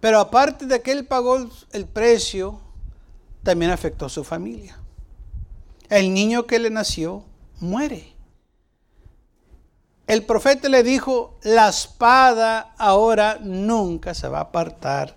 Pero 0.00 0.20
aparte 0.20 0.66
de 0.66 0.82
que 0.82 0.92
él 0.92 1.06
pagó 1.06 1.48
el 1.72 1.86
precio, 1.86 2.60
también 3.42 3.70
afectó 3.70 4.04
a 4.04 4.10
su 4.10 4.24
familia. 4.24 4.78
El 5.88 6.12
niño 6.12 6.46
que 6.46 6.58
le 6.58 6.68
nació 6.68 7.24
muere. 7.60 8.15
El 10.06 10.24
profeta 10.24 10.68
le 10.68 10.82
dijo, 10.82 11.38
la 11.42 11.68
espada 11.68 12.74
ahora 12.78 13.38
nunca 13.42 14.14
se 14.14 14.28
va 14.28 14.38
a 14.38 14.42
apartar 14.42 15.16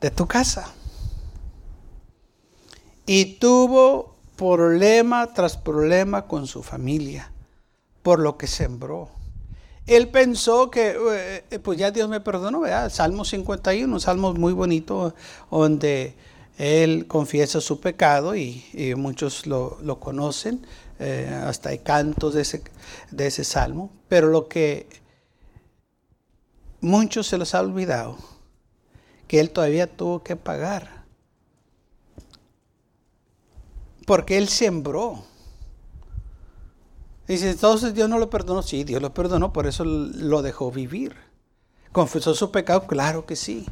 de 0.00 0.10
tu 0.10 0.26
casa 0.26 0.72
y 3.06 3.36
tuvo 3.38 4.16
problema 4.36 5.32
tras 5.32 5.56
problema 5.56 6.26
con 6.26 6.46
su 6.46 6.62
familia 6.62 7.32
por 8.02 8.20
lo 8.20 8.36
que 8.36 8.46
sembró. 8.46 9.08
Él 9.86 10.08
pensó 10.08 10.70
que, 10.70 10.96
eh, 11.50 11.58
pues 11.60 11.78
ya 11.78 11.90
Dios 11.90 12.08
me 12.08 12.20
perdonó, 12.20 12.60
¿verdad? 12.60 12.90
Salmo 12.90 13.24
51, 13.24 13.92
un 13.92 14.00
salmo 14.00 14.34
muy 14.34 14.52
bonito 14.52 15.14
donde 15.50 16.14
él 16.58 17.06
confiesa 17.06 17.60
su 17.60 17.80
pecado 17.80 18.34
y, 18.34 18.64
muchos 18.96 19.46
lo, 19.46 20.00
conocen, 20.00 20.66
eh, 20.98 21.42
hasta 21.44 21.70
hay 21.70 21.78
cantos 21.78 22.34
de 22.34 22.42
ese, 22.42 22.62
de 23.10 23.26
ese 23.26 23.44
salmo, 23.44 23.90
pero 24.08 24.28
lo 24.28 24.48
que 24.48 24.88
muchos 26.80 27.26
se 27.26 27.38
los 27.38 27.54
ha 27.54 27.60
olvidado, 27.60 28.16
que 29.28 29.40
él 29.40 29.50
todavía 29.50 29.86
tuvo 29.86 30.22
que 30.22 30.36
pagar 30.36 30.96
Porque 34.06 34.38
él 34.38 34.48
sembró. 34.48 35.24
Dice, 37.26 37.50
entonces 37.50 37.92
Dios 37.92 38.08
no 38.08 38.18
lo 38.18 38.30
perdonó. 38.30 38.62
Sí, 38.62 38.84
Dios 38.84 39.02
lo 39.02 39.12
perdonó, 39.12 39.52
por 39.52 39.66
eso 39.66 39.84
lo 39.84 40.42
dejó 40.42 40.70
vivir. 40.70 41.16
¿Confesó 41.92 42.34
su 42.34 42.52
pecado? 42.52 42.86
Claro 42.86 43.26
que 43.26 43.34
sí. 43.34 43.66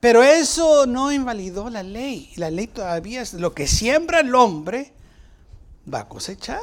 Pero 0.00 0.24
eso 0.24 0.86
no 0.86 1.12
invalidó 1.12 1.70
la 1.70 1.84
ley. 1.84 2.32
La 2.36 2.50
ley 2.50 2.66
todavía 2.66 3.22
es 3.22 3.34
lo 3.34 3.54
que 3.54 3.68
siembra 3.68 4.20
el 4.20 4.34
hombre, 4.34 4.92
va 5.92 6.00
a 6.00 6.08
cosechar. 6.08 6.60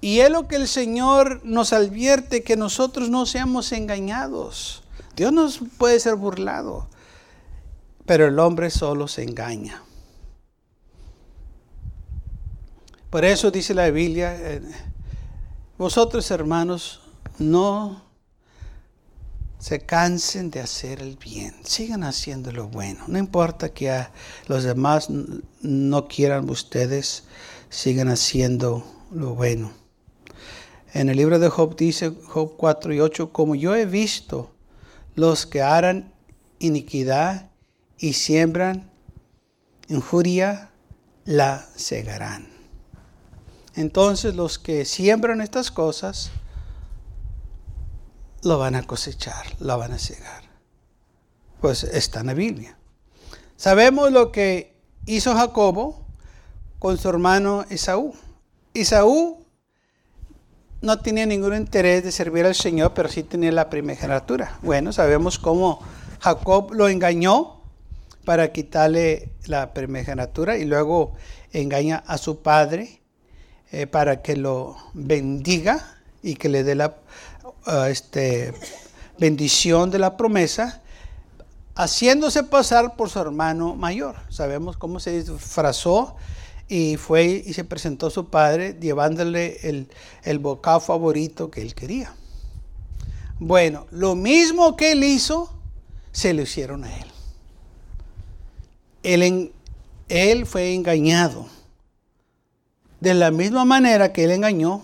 Y 0.00 0.20
es 0.20 0.30
lo 0.30 0.46
que 0.46 0.56
el 0.56 0.68
Señor 0.68 1.40
nos 1.44 1.72
advierte, 1.72 2.42
que 2.42 2.56
nosotros 2.56 3.08
no 3.08 3.26
seamos 3.26 3.72
engañados. 3.72 4.82
Dios 5.16 5.32
no 5.32 5.48
puede 5.78 5.98
ser 5.98 6.14
burlado, 6.14 6.88
pero 8.04 8.26
el 8.26 8.38
hombre 8.38 8.70
solo 8.70 9.08
se 9.08 9.22
engaña. 9.22 9.82
Por 13.10 13.24
eso 13.24 13.50
dice 13.50 13.72
la 13.72 13.90
Biblia, 13.90 14.36
eh, 14.36 14.62
vosotros 15.78 16.30
hermanos, 16.30 17.00
no 17.38 18.05
se 19.58 19.80
cansen 19.80 20.50
de 20.50 20.60
hacer 20.60 21.00
el 21.00 21.16
bien, 21.16 21.54
sigan 21.64 22.04
haciendo 22.04 22.52
lo 22.52 22.68
bueno. 22.68 23.04
No 23.08 23.18
importa 23.18 23.70
que 23.70 24.06
los 24.46 24.64
demás 24.64 25.08
no 25.60 26.08
quieran 26.08 26.48
ustedes, 26.50 27.24
sigan 27.70 28.08
haciendo 28.08 28.84
lo 29.10 29.34
bueno. 29.34 29.72
En 30.92 31.08
el 31.08 31.16
libro 31.16 31.38
de 31.38 31.48
Job 31.48 31.76
dice, 31.76 32.12
Job 32.26 32.54
4 32.56 32.94
y 32.94 33.00
8, 33.00 33.32
como 33.32 33.54
yo 33.54 33.74
he 33.74 33.86
visto 33.86 34.50
los 35.14 35.46
que 35.46 35.62
harán 35.62 36.12
iniquidad 36.58 37.50
y 37.98 38.14
siembran 38.14 38.90
injuria, 39.88 40.70
la 41.24 41.66
cegarán. 41.76 42.48
Entonces 43.74 44.34
los 44.34 44.58
que 44.58 44.84
siembran 44.84 45.40
estas 45.40 45.70
cosas 45.70 46.30
lo 48.42 48.58
van 48.58 48.74
a 48.74 48.82
cosechar, 48.82 49.46
lo 49.60 49.78
van 49.78 49.92
a 49.92 49.98
cegar. 49.98 50.42
Pues 51.60 51.84
está 51.84 52.20
en 52.20 52.26
la 52.26 52.34
Biblia. 52.34 52.76
Sabemos 53.56 54.12
lo 54.12 54.32
que 54.32 54.76
hizo 55.06 55.34
Jacobo 55.34 56.06
con 56.78 56.98
su 56.98 57.08
hermano 57.08 57.64
Esaú. 57.70 58.14
Esaú 58.74 59.46
no 60.82 60.98
tenía 61.00 61.26
ningún 61.26 61.56
interés 61.56 62.04
de 62.04 62.12
servir 62.12 62.44
al 62.44 62.54
Señor, 62.54 62.92
pero 62.94 63.08
sí 63.08 63.22
tenía 63.22 63.50
la 63.52 63.70
primogenitura. 63.70 64.58
Bueno, 64.62 64.92
sabemos 64.92 65.38
cómo 65.38 65.80
Jacob 66.20 66.72
lo 66.72 66.88
engañó 66.88 67.62
para 68.24 68.52
quitarle 68.52 69.30
la 69.46 69.72
primogenitura 69.72 70.58
y 70.58 70.64
luego 70.64 71.14
engaña 71.52 72.02
a 72.06 72.18
su 72.18 72.42
padre 72.42 73.00
eh, 73.72 73.86
para 73.86 74.20
que 74.20 74.36
lo 74.36 74.76
bendiga 74.94 75.95
y 76.26 76.34
que 76.34 76.48
le 76.48 76.64
dé 76.64 76.74
la 76.74 76.96
ah, 77.66 77.88
este, 77.88 78.52
bendición 79.16 79.92
de 79.92 80.00
la 80.00 80.16
promesa, 80.16 80.82
haciéndose 81.76 82.42
pasar 82.42 82.96
por 82.96 83.10
su 83.10 83.20
hermano 83.20 83.76
mayor. 83.76 84.16
Sabemos 84.28 84.76
cómo 84.76 84.98
se 84.98 85.22
disfrazó 85.22 86.16
y 86.68 86.96
fue 86.96 87.44
y 87.46 87.52
se 87.52 87.62
presentó 87.62 88.08
a 88.08 88.10
su 88.10 88.28
padre 88.28 88.76
llevándole 88.80 89.60
el, 89.68 89.88
el 90.24 90.40
bocado 90.40 90.80
favorito 90.80 91.48
que 91.48 91.62
él 91.62 91.76
quería. 91.76 92.12
Bueno, 93.38 93.86
lo 93.92 94.16
mismo 94.16 94.76
que 94.76 94.92
él 94.92 95.04
hizo, 95.04 95.52
se 96.10 96.34
lo 96.34 96.42
hicieron 96.42 96.82
a 96.82 96.96
él. 96.96 97.06
Él, 99.04 99.52
él 100.08 100.46
fue 100.46 100.74
engañado 100.74 101.46
de 102.98 103.14
la 103.14 103.30
misma 103.30 103.64
manera 103.64 104.12
que 104.12 104.24
él 104.24 104.32
engañó, 104.32 104.82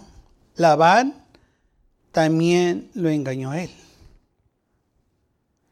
Labán 0.54 1.21
también 2.12 2.90
lo 2.94 3.08
engañó 3.08 3.54
él. 3.54 3.70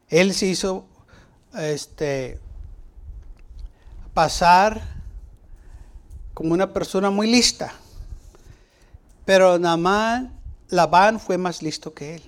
Él 0.09 0.33
se 0.33 0.47
hizo 0.47 0.85
este, 1.57 2.39
pasar 4.13 4.81
como 6.33 6.53
una 6.53 6.73
persona 6.73 7.09
muy 7.09 7.31
lista. 7.31 7.71
Pero 9.23 9.59
Namán, 9.59 10.37
Labán 10.69 11.19
fue 11.19 11.37
más 11.37 11.61
listo 11.61 11.93
que 11.93 12.15
él. 12.15 12.23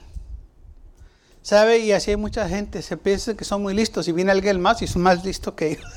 ¿Sabe? 1.41 1.79
Y 1.79 1.91
así 1.91 2.11
hay 2.11 2.17
mucha 2.17 2.47
gente, 2.47 2.81
se 2.81 2.95
piensa 2.95 3.33
que 3.33 3.43
son 3.43 3.61
muy 3.61 3.73
listos 3.73 4.07
y 4.07 4.13
viene 4.13 4.31
alguien 4.31 4.61
más 4.61 4.81
y 4.81 4.87
son 4.87 5.01
más 5.01 5.25
listos 5.25 5.55
que 5.55 5.71
ellos. 5.71 5.91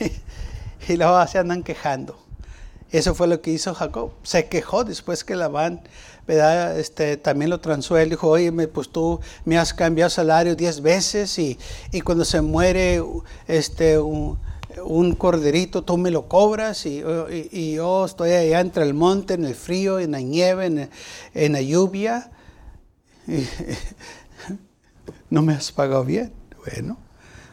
y 0.88 0.96
luego 0.96 1.24
se 1.28 1.38
andan 1.38 1.62
quejando. 1.62 2.25
Eso 2.92 3.14
fue 3.14 3.26
lo 3.26 3.40
que 3.40 3.50
hizo 3.50 3.74
Jacob. 3.74 4.12
Se 4.22 4.46
quejó 4.46 4.84
después 4.84 5.24
que 5.24 5.34
Labán 5.34 5.82
¿verdad? 6.26 6.78
Este, 6.78 7.16
también 7.16 7.50
lo 7.50 7.60
transó. 7.60 7.96
Él 7.96 8.10
dijo, 8.10 8.28
oye, 8.28 8.50
pues 8.68 8.88
tú 8.88 9.20
me 9.44 9.58
has 9.58 9.72
cambiado 9.72 10.10
salario 10.10 10.56
diez 10.56 10.80
veces 10.80 11.38
y, 11.38 11.58
cuando 12.04 12.24
se 12.24 12.40
muere 12.40 13.02
este, 13.46 13.98
un, 13.98 14.38
corderito, 15.16 15.82
tú 15.82 15.96
me 15.96 16.10
lo 16.10 16.28
cobras 16.28 16.84
y, 16.86 17.02
yo 17.74 18.04
estoy 18.04 18.32
allá 18.32 18.60
entre 18.60 18.84
el 18.84 18.94
monte, 18.94 19.34
en 19.34 19.44
el 19.44 19.54
frío, 19.54 20.00
en 20.00 20.12
la 20.12 20.20
nieve, 20.20 20.90
en, 21.34 21.52
la 21.52 21.60
lluvia. 21.60 22.30
no 25.30 25.42
me 25.42 25.54
has 25.54 25.72
pagado 25.72 26.04
bien. 26.04 26.32
Bueno, 26.64 26.98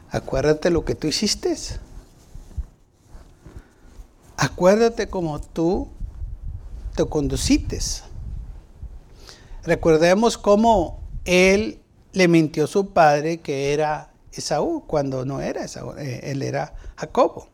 acuérdate 0.09 0.71
lo 0.71 0.83
que 0.83 0.95
tú 0.95 1.07
hiciste. 1.07 1.55
Acuérdate 4.43 5.07
como 5.07 5.39
tú 5.39 5.87
te 6.97 7.05
conducites. 7.05 8.03
Recordemos 9.63 10.37
cómo 10.37 10.99
él 11.23 11.79
le 12.11 12.27
mintió 12.27 12.65
a 12.65 12.67
su 12.67 12.91
padre 12.91 13.39
que 13.39 13.71
era 13.71 14.11
Esaú, 14.33 14.85
cuando 14.85 15.23
no 15.23 15.39
era 15.39 15.63
Esaú, 15.63 15.93
eh, 15.97 16.29
él 16.29 16.41
era 16.41 16.75
Jacobo. 16.97 17.47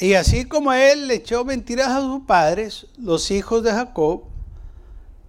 Y 0.00 0.14
así 0.14 0.46
como 0.46 0.72
él 0.72 1.06
le 1.06 1.14
echó 1.14 1.44
mentiras 1.44 1.90
a 1.90 2.00
sus 2.00 2.26
padres, 2.26 2.88
los 2.98 3.30
hijos 3.30 3.62
de 3.62 3.70
Jacob 3.70 4.24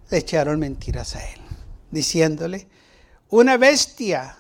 le 0.10 0.18
echaron 0.18 0.60
mentiras 0.60 1.16
a 1.16 1.24
él, 1.30 1.42
diciéndole, 1.92 2.68
una 3.30 3.56
bestia 3.58 4.36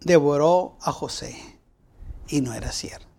devoró 0.00 0.78
a 0.80 0.92
José. 0.92 1.34
Y 2.28 2.40
no 2.40 2.54
era 2.54 2.70
cierto. 2.70 3.11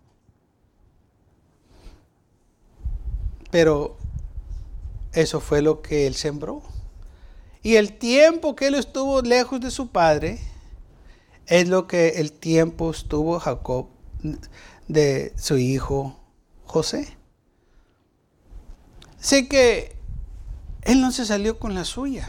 Pero 3.54 3.96
eso 5.12 5.38
fue 5.38 5.62
lo 5.62 5.80
que 5.80 6.08
él 6.08 6.16
sembró. 6.16 6.60
Y 7.62 7.76
el 7.76 7.96
tiempo 7.96 8.56
que 8.56 8.66
él 8.66 8.74
estuvo 8.74 9.22
lejos 9.22 9.60
de 9.60 9.70
su 9.70 9.90
padre 9.90 10.40
es 11.46 11.68
lo 11.68 11.86
que 11.86 12.14
el 12.16 12.32
tiempo 12.32 12.90
estuvo 12.90 13.38
Jacob 13.38 13.86
de 14.88 15.32
su 15.36 15.56
hijo 15.56 16.18
José. 16.64 17.16
Así 19.20 19.46
que 19.46 19.94
él 20.82 21.00
no 21.00 21.12
se 21.12 21.24
salió 21.24 21.60
con 21.60 21.76
la 21.76 21.84
suya. 21.84 22.28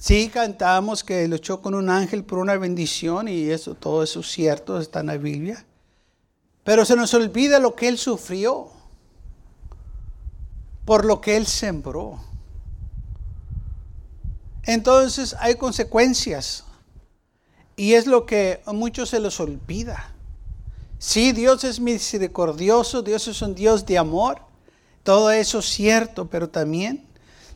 Sí, 0.00 0.30
cantamos 0.34 1.04
que 1.04 1.28
luchó 1.28 1.62
con 1.62 1.76
un 1.76 1.90
ángel 1.90 2.24
por 2.24 2.40
una 2.40 2.56
bendición 2.56 3.28
y 3.28 3.48
eso, 3.50 3.76
todo 3.76 4.02
eso 4.02 4.18
es 4.18 4.26
cierto, 4.32 4.80
está 4.80 4.98
en 4.98 5.06
la 5.06 5.16
Biblia. 5.16 5.64
Pero 6.64 6.84
se 6.84 6.96
nos 6.96 7.14
olvida 7.14 7.60
lo 7.60 7.76
que 7.76 7.86
él 7.86 7.98
sufrió, 7.98 8.72
por 10.84 11.04
lo 11.04 11.20
que 11.20 11.36
él 11.36 11.46
sembró. 11.46 12.20
Entonces 14.64 15.34
hay 15.40 15.56
consecuencias 15.56 16.64
y 17.76 17.94
es 17.94 18.06
lo 18.06 18.26
que 18.26 18.62
a 18.66 18.72
muchos 18.72 19.10
se 19.10 19.20
les 19.20 19.40
olvida. 19.40 20.14
Sí, 20.98 21.32
Dios 21.32 21.64
es 21.64 21.80
misericordioso, 21.80 23.02
Dios 23.02 23.26
es 23.26 23.40
un 23.40 23.54
Dios 23.54 23.86
de 23.86 23.96
amor, 23.96 24.42
todo 25.02 25.30
eso 25.30 25.60
es 25.60 25.64
cierto, 25.64 26.28
pero 26.28 26.50
también 26.50 27.06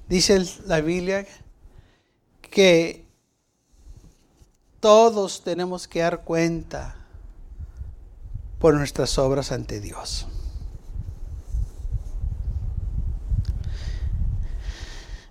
dice 0.09 0.43
la 0.67 0.81
Biblia 0.81 1.27
que 2.41 3.05
todos 4.81 5.43
tenemos 5.43 5.87
que 5.87 6.01
dar 6.01 6.25
cuenta 6.25 6.97
por 8.59 8.75
nuestras 8.75 9.19
obras 9.19 9.53
ante 9.53 9.81
Dios. 9.81 10.27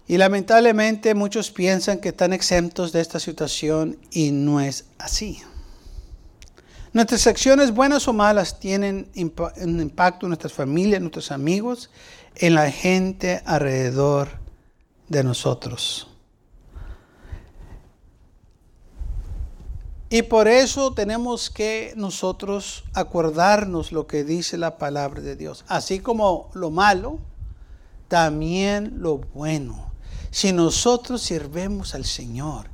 Y 0.07 0.17
lamentablemente 0.17 1.15
muchos 1.15 1.51
piensan 1.51 1.99
que 1.99 2.09
están 2.09 2.33
exentos 2.33 2.91
de 2.91 3.01
esta 3.01 3.19
situación 3.19 3.97
y 4.11 4.31
no 4.31 4.59
es 4.59 4.85
así. 4.97 5.41
Nuestras 6.91 7.25
acciones, 7.25 7.73
buenas 7.73 8.07
o 8.07 8.13
malas, 8.13 8.59
tienen 8.59 9.09
un 9.15 9.81
impacto 9.81 10.25
en 10.25 10.29
nuestras 10.29 10.53
familias, 10.53 10.97
en 10.97 11.03
nuestros 11.03 11.31
amigos, 11.31 11.89
en 12.35 12.53
la 12.53 12.69
gente 12.69 13.41
alrededor 13.45 14.29
de 15.07 15.23
nosotros. 15.23 16.07
Y 20.09 20.21
por 20.21 20.47
eso 20.47 20.93
tenemos 20.93 21.49
que 21.49 21.93
nosotros 21.95 22.83
acordarnos 22.93 23.91
lo 23.91 24.05
que 24.05 24.23
dice 24.23 24.59
la 24.59 24.77
palabra 24.77 25.21
de 25.21 25.35
Dios. 25.35 25.65
Así 25.67 25.99
como 25.99 26.51
lo 26.53 26.69
malo, 26.69 27.17
también 28.09 29.01
lo 29.01 29.17
bueno. 29.17 29.92
Si 30.33 30.51
nosotros 30.51 31.21
sirvemos 31.21 31.93
al 31.93 32.05
Señor 32.05 32.65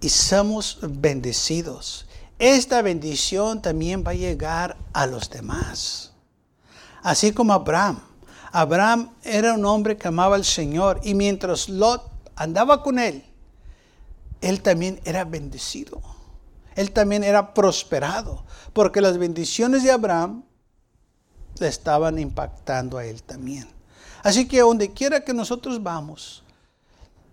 y 0.00 0.10
somos 0.10 0.78
bendecidos, 0.82 2.06
esta 2.38 2.82
bendición 2.82 3.62
también 3.62 4.04
va 4.06 4.10
a 4.10 4.14
llegar 4.14 4.76
a 4.92 5.06
los 5.06 5.30
demás. 5.30 6.12
Así 7.02 7.32
como 7.32 7.54
Abraham. 7.54 8.00
Abraham 8.52 9.10
era 9.24 9.54
un 9.54 9.64
hombre 9.64 9.96
que 9.96 10.08
amaba 10.08 10.36
al 10.36 10.44
Señor 10.44 11.00
y 11.02 11.14
mientras 11.14 11.70
Lot 11.70 12.02
andaba 12.36 12.82
con 12.82 12.98
él, 12.98 13.24
él 14.42 14.60
también 14.60 15.00
era 15.04 15.24
bendecido 15.24 16.02
él 16.74 16.92
también 16.92 17.24
era 17.24 17.54
prosperado, 17.54 18.44
porque 18.72 19.00
las 19.00 19.18
bendiciones 19.18 19.82
de 19.82 19.90
Abraham 19.90 20.44
le 21.58 21.68
estaban 21.68 22.18
impactando 22.18 22.98
a 22.98 23.04
él 23.04 23.22
también. 23.22 23.68
Así 24.22 24.46
que 24.46 24.60
donde 24.60 24.92
quiera 24.92 25.24
que 25.24 25.34
nosotros 25.34 25.82
vamos, 25.82 26.42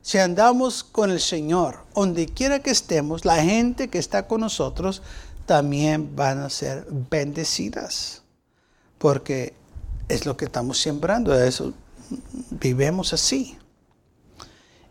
si 0.02 0.18
andamos 0.18 0.84
con 0.84 1.12
el 1.12 1.20
Señor, 1.20 1.86
donde 1.94 2.28
quiera 2.28 2.60
que 2.60 2.72
estemos, 2.72 3.26
la 3.26 3.44
gente 3.44 3.90
que 3.90 4.00
está 4.00 4.28
con 4.28 4.42
nosotros 4.42 5.02
también 5.46 6.16
van 6.16 6.40
a 6.40 6.50
ser 6.50 6.88
bendecidas, 6.90 8.24
porque 8.98 9.54
es 10.08 10.26
lo 10.26 10.38
que 10.38 10.46
estamos 10.46 10.80
sembrando, 10.80 11.34
eso 11.40 11.74
vivemos 12.50 13.14
así. 13.14 13.58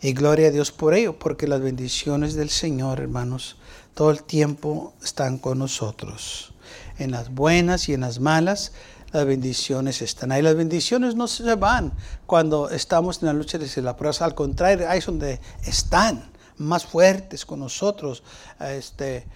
Y 0.00 0.12
gloria 0.12 0.48
a 0.48 0.50
Dios 0.52 0.70
por 0.70 0.94
ello, 0.94 1.18
porque 1.18 1.48
las 1.48 1.60
bendiciones 1.60 2.34
del 2.34 2.50
Señor, 2.50 3.00
hermanos, 3.00 3.56
todo 3.94 4.12
el 4.12 4.22
tiempo 4.22 4.94
están 5.02 5.38
con 5.38 5.58
nosotros. 5.58 6.54
En 6.98 7.10
las 7.10 7.34
buenas 7.34 7.88
y 7.88 7.94
en 7.94 8.02
las 8.02 8.20
malas, 8.20 8.72
las 9.12 9.26
bendiciones 9.26 10.02
están 10.02 10.32
ahí. 10.32 10.42
Las 10.42 10.54
bendiciones 10.54 11.14
no 11.14 11.28
se 11.28 11.54
van 11.54 11.92
cuando 12.26 12.70
estamos 12.70 13.22
en 13.22 13.26
la 13.26 13.32
lucha 13.32 13.58
de 13.58 13.82
la 13.82 13.96
prueba. 13.96 14.16
Al 14.20 14.34
contrario, 14.34 14.88
ahí 14.88 14.98
es 14.98 15.06
donde 15.06 15.40
están 15.64 16.30
más 16.58 16.84
fuertes 16.84 17.46
con 17.46 17.60
nosotros, 17.60 18.22
este, 18.60 19.26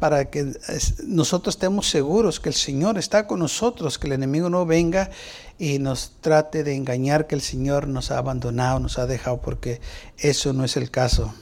para 0.00 0.30
que 0.30 0.52
nosotros 1.04 1.54
estemos 1.54 1.88
seguros 1.88 2.40
que 2.40 2.48
el 2.48 2.54
Señor 2.54 2.98
está 2.98 3.26
con 3.26 3.40
nosotros, 3.40 3.98
que 3.98 4.06
el 4.06 4.14
enemigo 4.14 4.48
no 4.48 4.64
venga 4.66 5.10
y 5.58 5.78
nos 5.78 6.12
trate 6.20 6.64
de 6.64 6.74
engañar 6.74 7.26
que 7.26 7.34
el 7.34 7.42
Señor 7.42 7.88
nos 7.88 8.10
ha 8.10 8.18
abandonado, 8.18 8.80
nos 8.80 8.98
ha 8.98 9.06
dejado, 9.06 9.40
porque 9.40 9.80
eso 10.18 10.52
no 10.52 10.64
es 10.64 10.76
el 10.76 10.90
caso. 10.90 11.34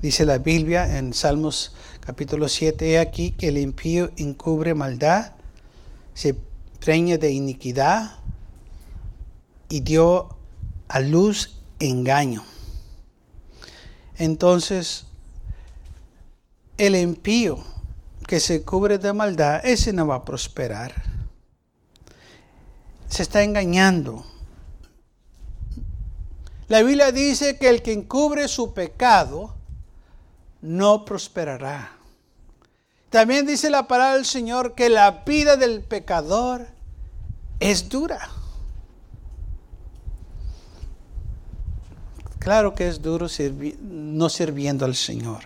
Dice 0.00 0.26
la 0.26 0.38
Biblia 0.38 0.98
en 0.98 1.12
Salmos 1.14 1.74
capítulo 2.00 2.48
7, 2.48 2.92
he 2.92 2.98
aquí 2.98 3.32
que 3.32 3.48
el 3.48 3.58
impío 3.58 4.10
encubre 4.16 4.74
maldad, 4.74 5.32
se 6.16 6.34
preña 6.80 7.18
de 7.18 7.30
iniquidad 7.30 8.20
y 9.68 9.80
dio 9.80 10.34
a 10.88 11.00
luz 11.00 11.58
engaño. 11.78 12.42
Entonces, 14.16 15.04
el 16.78 16.96
impío 16.96 17.62
que 18.26 18.40
se 18.40 18.62
cubre 18.62 18.96
de 18.96 19.12
maldad, 19.12 19.60
ese 19.62 19.92
no 19.92 20.06
va 20.06 20.16
a 20.16 20.24
prosperar. 20.24 20.94
Se 23.08 23.22
está 23.22 23.42
engañando. 23.42 24.24
La 26.68 26.80
Biblia 26.80 27.12
dice 27.12 27.58
que 27.58 27.68
el 27.68 27.82
que 27.82 27.92
encubre 27.92 28.48
su 28.48 28.72
pecado, 28.72 29.54
no 30.62 31.04
prosperará. 31.04 31.95
También 33.16 33.46
dice 33.46 33.70
la 33.70 33.88
palabra 33.88 34.16
del 34.16 34.26
Señor 34.26 34.74
que 34.74 34.90
la 34.90 35.22
vida 35.24 35.56
del 35.56 35.80
pecador 35.80 36.66
es 37.60 37.88
dura. 37.88 38.28
Claro 42.38 42.74
que 42.74 42.86
es 42.86 43.00
duro 43.00 43.26
no 43.80 44.28
sirviendo 44.28 44.84
al 44.84 44.94
Señor. 44.94 45.44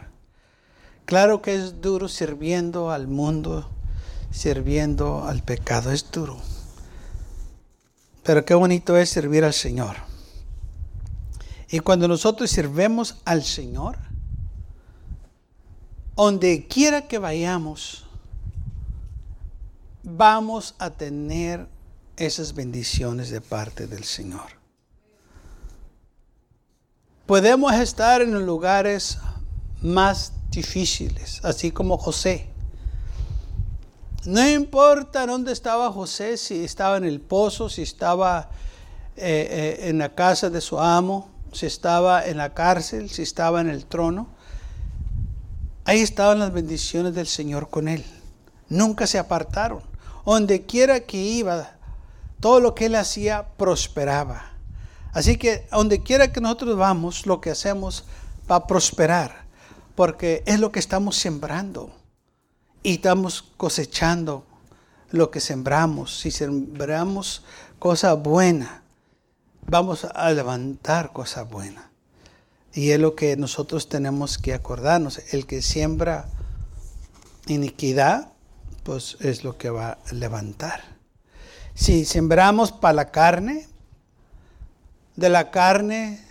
Claro 1.04 1.42
que 1.42 1.54
es 1.54 1.80
duro 1.80 2.09
sirviendo 2.09 2.90
al 2.90 3.06
mundo, 3.06 3.70
sirviendo 4.33 5.24
al 5.24 5.44
pecado. 5.44 5.92
Es 5.92 6.11
duro. 6.11 6.40
Pero 8.24 8.44
qué 8.44 8.54
bonito 8.54 8.96
es 8.96 9.11
servir 9.11 9.44
al 9.44 9.54
Señor. 9.54 9.94
Y 11.68 11.78
cuando 11.78 12.09
nosotros 12.09 12.50
sirvemos 12.50 13.18
al 13.24 13.44
Señor, 13.44 14.10
donde 16.24 16.66
quiera 16.66 17.09
que 17.09 17.16
vayamos, 17.16 18.04
vamos 20.02 20.74
a 20.78 20.90
tener 20.90 21.66
esas 22.14 22.52
bendiciones 22.52 23.30
de 23.30 23.40
parte 23.40 23.87
del 23.87 24.04
Señor. 24.04 24.50
Podemos 27.24 27.72
estar 27.72 28.20
en 28.20 28.35
los 28.35 28.42
lugares 28.42 29.16
más 29.80 30.35
difíciles, 30.50 31.42
así 31.42 31.70
como 31.70 31.96
José. 31.96 32.50
No 34.26 34.46
importa 34.46 35.24
dónde 35.24 35.52
estaba 35.52 35.90
José, 35.90 36.37
si 36.37 36.62
estaba 36.62 36.98
en 36.98 37.04
el 37.04 37.22
pozo, 37.22 37.70
si 37.70 37.80
estaba 37.80 38.50
eh, 39.16 39.78
eh, 39.80 39.88
en 39.88 39.96
la 39.96 40.14
casa 40.14 40.50
de 40.50 40.61
su 40.61 40.78
amo, 40.78 41.30
si 41.52 41.64
estaba 41.64 42.26
en 42.26 42.37
la 42.37 42.52
cárcel, 42.52 43.09
si 43.09 43.22
estaba 43.22 43.62
en 43.62 43.70
el 43.70 43.87
trono. 43.87 44.38
Ahí 45.90 46.03
estaban 46.03 46.38
las 46.38 46.53
bendiciones 46.53 47.16
del 47.16 47.26
Señor 47.26 47.68
con 47.68 47.88
él. 47.88 48.05
Nunca 48.68 49.09
se 49.09 49.18
apartaron. 49.18 49.83
Donde 50.24 50.64
quiera 50.64 51.00
que 51.00 51.16
iba, 51.16 51.72
todo 52.38 52.61
lo 52.61 52.76
que 52.76 52.87
él 52.87 52.94
hacía 52.94 53.48
prosperaba. 53.57 54.53
Así 55.12 55.37
que 55.37 55.66
donde 55.72 56.00
quiera 56.00 56.31
que 56.31 56.40
nosotros 56.40 56.76
vamos, 56.76 57.26
lo 57.26 57.40
que 57.40 57.50
hacemos 57.50 58.05
va 58.48 58.55
a 58.55 58.66
prosperar, 58.68 59.46
porque 59.96 60.44
es 60.46 60.61
lo 60.61 60.70
que 60.70 60.79
estamos 60.79 61.16
sembrando 61.16 61.90
y 62.85 62.92
estamos 62.92 63.42
cosechando 63.57 64.44
lo 65.11 65.33
que 65.33 65.40
sembramos. 65.40 66.20
Si 66.20 66.31
sembramos 66.31 67.42
cosa 67.81 68.12
buena, 68.12 68.85
vamos 69.66 70.05
a 70.05 70.31
levantar 70.31 71.12
cosa 71.12 71.42
buena. 71.42 71.89
Y 72.72 72.90
es 72.90 73.00
lo 73.00 73.14
que 73.14 73.37
nosotros 73.37 73.88
tenemos 73.88 74.38
que 74.38 74.54
acordarnos. 74.54 75.20
El 75.33 75.46
que 75.46 75.62
siembra 75.62 76.28
iniquidad, 77.46 78.33
pues 78.85 79.16
es 79.20 79.44
lo 79.44 79.59
que 79.59 79.70
va 79.70 79.98
a 80.04 80.14
levantar. 80.14 80.83
Si 81.74 82.04
sembramos 82.04 82.72
para 82.72 82.94
la 82.94 83.11
carne, 83.11 83.66
de 85.16 85.28
la 85.28 85.50
carne 85.50 86.24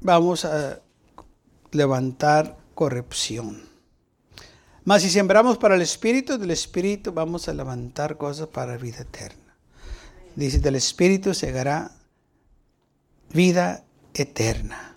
vamos 0.00 0.44
a 0.44 0.80
levantar 1.72 2.56
corrupción. 2.74 3.64
Mas 4.84 5.02
si 5.02 5.10
sembramos 5.10 5.58
para 5.58 5.74
el 5.74 5.82
Espíritu, 5.82 6.38
del 6.38 6.52
Espíritu 6.52 7.12
vamos 7.12 7.48
a 7.48 7.52
levantar 7.52 8.16
cosas 8.16 8.48
para 8.48 8.76
vida 8.76 8.98
eterna. 9.00 9.56
Dice, 10.36 10.60
del 10.60 10.76
Espíritu 10.76 11.32
llegará 11.32 11.90
vida 13.32 13.85
eterna. 14.22 14.96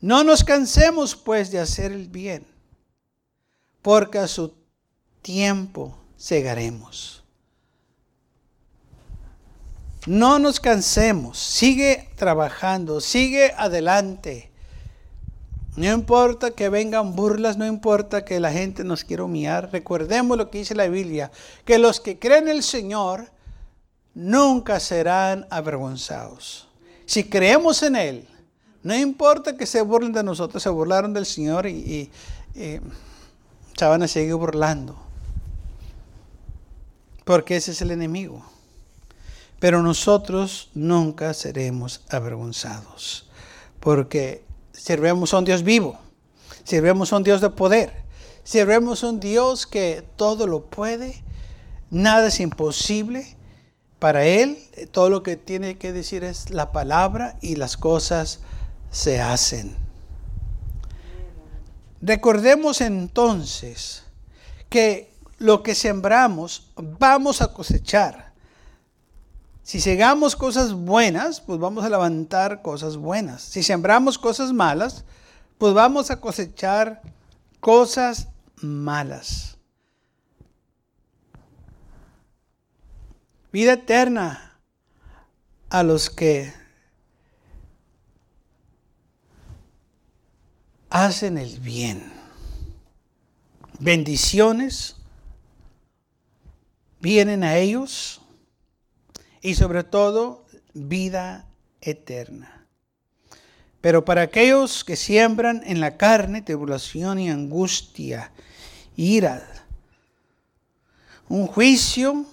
No 0.00 0.24
nos 0.24 0.44
cansemos 0.44 1.16
pues 1.16 1.50
de 1.50 1.58
hacer 1.58 1.92
el 1.92 2.08
bien, 2.08 2.46
porque 3.82 4.18
a 4.18 4.28
su 4.28 4.54
tiempo 5.22 5.96
segaremos. 6.16 7.24
No 10.06 10.38
nos 10.38 10.60
cansemos, 10.60 11.38
sigue 11.38 12.08
trabajando, 12.14 13.00
sigue 13.00 13.52
adelante. 13.56 14.52
No 15.74 15.92
importa 15.92 16.52
que 16.52 16.68
vengan 16.68 17.16
burlas, 17.16 17.56
no 17.56 17.66
importa 17.66 18.24
que 18.24 18.38
la 18.38 18.52
gente 18.52 18.84
nos 18.84 19.02
quiera 19.02 19.24
humillar. 19.24 19.70
Recordemos 19.72 20.38
lo 20.38 20.48
que 20.48 20.58
dice 20.58 20.74
la 20.76 20.86
Biblia, 20.86 21.32
que 21.64 21.78
los 21.78 22.00
que 22.00 22.18
creen 22.18 22.44
en 22.44 22.56
el 22.56 22.62
Señor 22.62 23.32
nunca 24.14 24.78
serán 24.78 25.46
avergonzados. 25.50 26.65
Si 27.06 27.24
creemos 27.24 27.82
en 27.84 27.96
Él, 27.96 28.28
no 28.82 28.94
importa 28.94 29.56
que 29.56 29.66
se 29.66 29.80
burlen 29.80 30.12
de 30.12 30.22
nosotros, 30.22 30.62
se 30.62 30.68
burlaron 30.68 31.14
del 31.14 31.24
Señor 31.24 31.66
y, 31.66 32.10
se 32.54 32.80
van 33.84 34.02
a 34.02 34.08
seguir 34.08 34.34
burlando. 34.34 34.96
Porque 37.24 37.56
ese 37.56 37.72
es 37.72 37.82
el 37.82 37.90
enemigo. 37.90 38.44
Pero 39.58 39.82
nosotros 39.82 40.70
nunca 40.74 41.32
seremos 41.32 42.02
avergonzados, 42.10 43.28
porque 43.80 44.44
servemos 44.72 45.32
a 45.32 45.38
un 45.38 45.44
Dios 45.44 45.62
vivo, 45.62 45.98
servemos 46.64 47.12
a 47.12 47.16
un 47.16 47.22
Dios 47.22 47.40
de 47.40 47.50
poder, 47.50 47.92
servemos 48.44 49.02
a 49.02 49.08
un 49.08 49.20
Dios 49.20 49.66
que 49.66 50.04
todo 50.16 50.46
lo 50.46 50.66
puede, 50.66 51.22
nada 51.90 52.28
es 52.28 52.40
imposible. 52.40 53.35
Para 53.98 54.26
Él, 54.26 54.58
todo 54.92 55.08
lo 55.08 55.22
que 55.22 55.36
tiene 55.36 55.78
que 55.78 55.92
decir 55.92 56.22
es 56.22 56.50
la 56.50 56.72
palabra 56.72 57.36
y 57.40 57.56
las 57.56 57.76
cosas 57.76 58.40
se 58.90 59.20
hacen. 59.20 59.76
Recordemos 62.02 62.80
entonces 62.82 64.04
que 64.68 65.12
lo 65.38 65.62
que 65.62 65.74
sembramos 65.74 66.70
vamos 66.76 67.40
a 67.40 67.52
cosechar. 67.52 68.32
Si 69.62 69.80
segamos 69.80 70.36
cosas 70.36 70.72
buenas, 70.72 71.40
pues 71.40 71.58
vamos 71.58 71.84
a 71.84 71.90
levantar 71.90 72.62
cosas 72.62 72.96
buenas. 72.96 73.42
Si 73.42 73.62
sembramos 73.62 74.18
cosas 74.18 74.52
malas, 74.52 75.04
pues 75.58 75.74
vamos 75.74 76.10
a 76.10 76.20
cosechar 76.20 77.02
cosas 77.60 78.28
malas. 78.60 79.55
Vida 83.52 83.74
eterna 83.74 84.58
a 85.70 85.82
los 85.82 86.10
que 86.10 86.52
hacen 90.90 91.38
el 91.38 91.60
bien. 91.60 92.12
Bendiciones 93.78 94.96
vienen 97.00 97.44
a 97.44 97.56
ellos 97.56 98.20
y 99.42 99.54
sobre 99.54 99.84
todo 99.84 100.44
vida 100.74 101.46
eterna. 101.80 102.66
Pero 103.80 104.04
para 104.04 104.22
aquellos 104.22 104.82
que 104.82 104.96
siembran 104.96 105.62
en 105.64 105.80
la 105.80 105.96
carne 105.96 106.42
tribulación 106.42 107.18
y 107.18 107.30
angustia, 107.30 108.32
ira, 108.96 109.46
un 111.28 111.46
juicio 111.46 112.26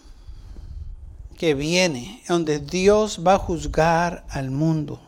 que 1.43 1.55
viene, 1.55 2.23
donde 2.29 2.59
Dios 2.59 3.19
va 3.27 3.33
a 3.33 3.37
juzgar 3.37 4.23
al 4.29 4.49
mundo 4.49 5.01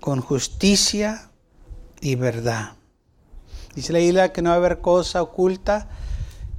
con 0.00 0.22
justicia 0.22 1.30
y 2.00 2.14
verdad. 2.14 2.72
Dice 3.74 3.92
la 3.92 4.00
isla 4.00 4.32
que 4.32 4.40
no 4.40 4.48
va 4.48 4.54
a 4.54 4.56
haber 4.56 4.80
cosa 4.80 5.20
oculta 5.20 5.90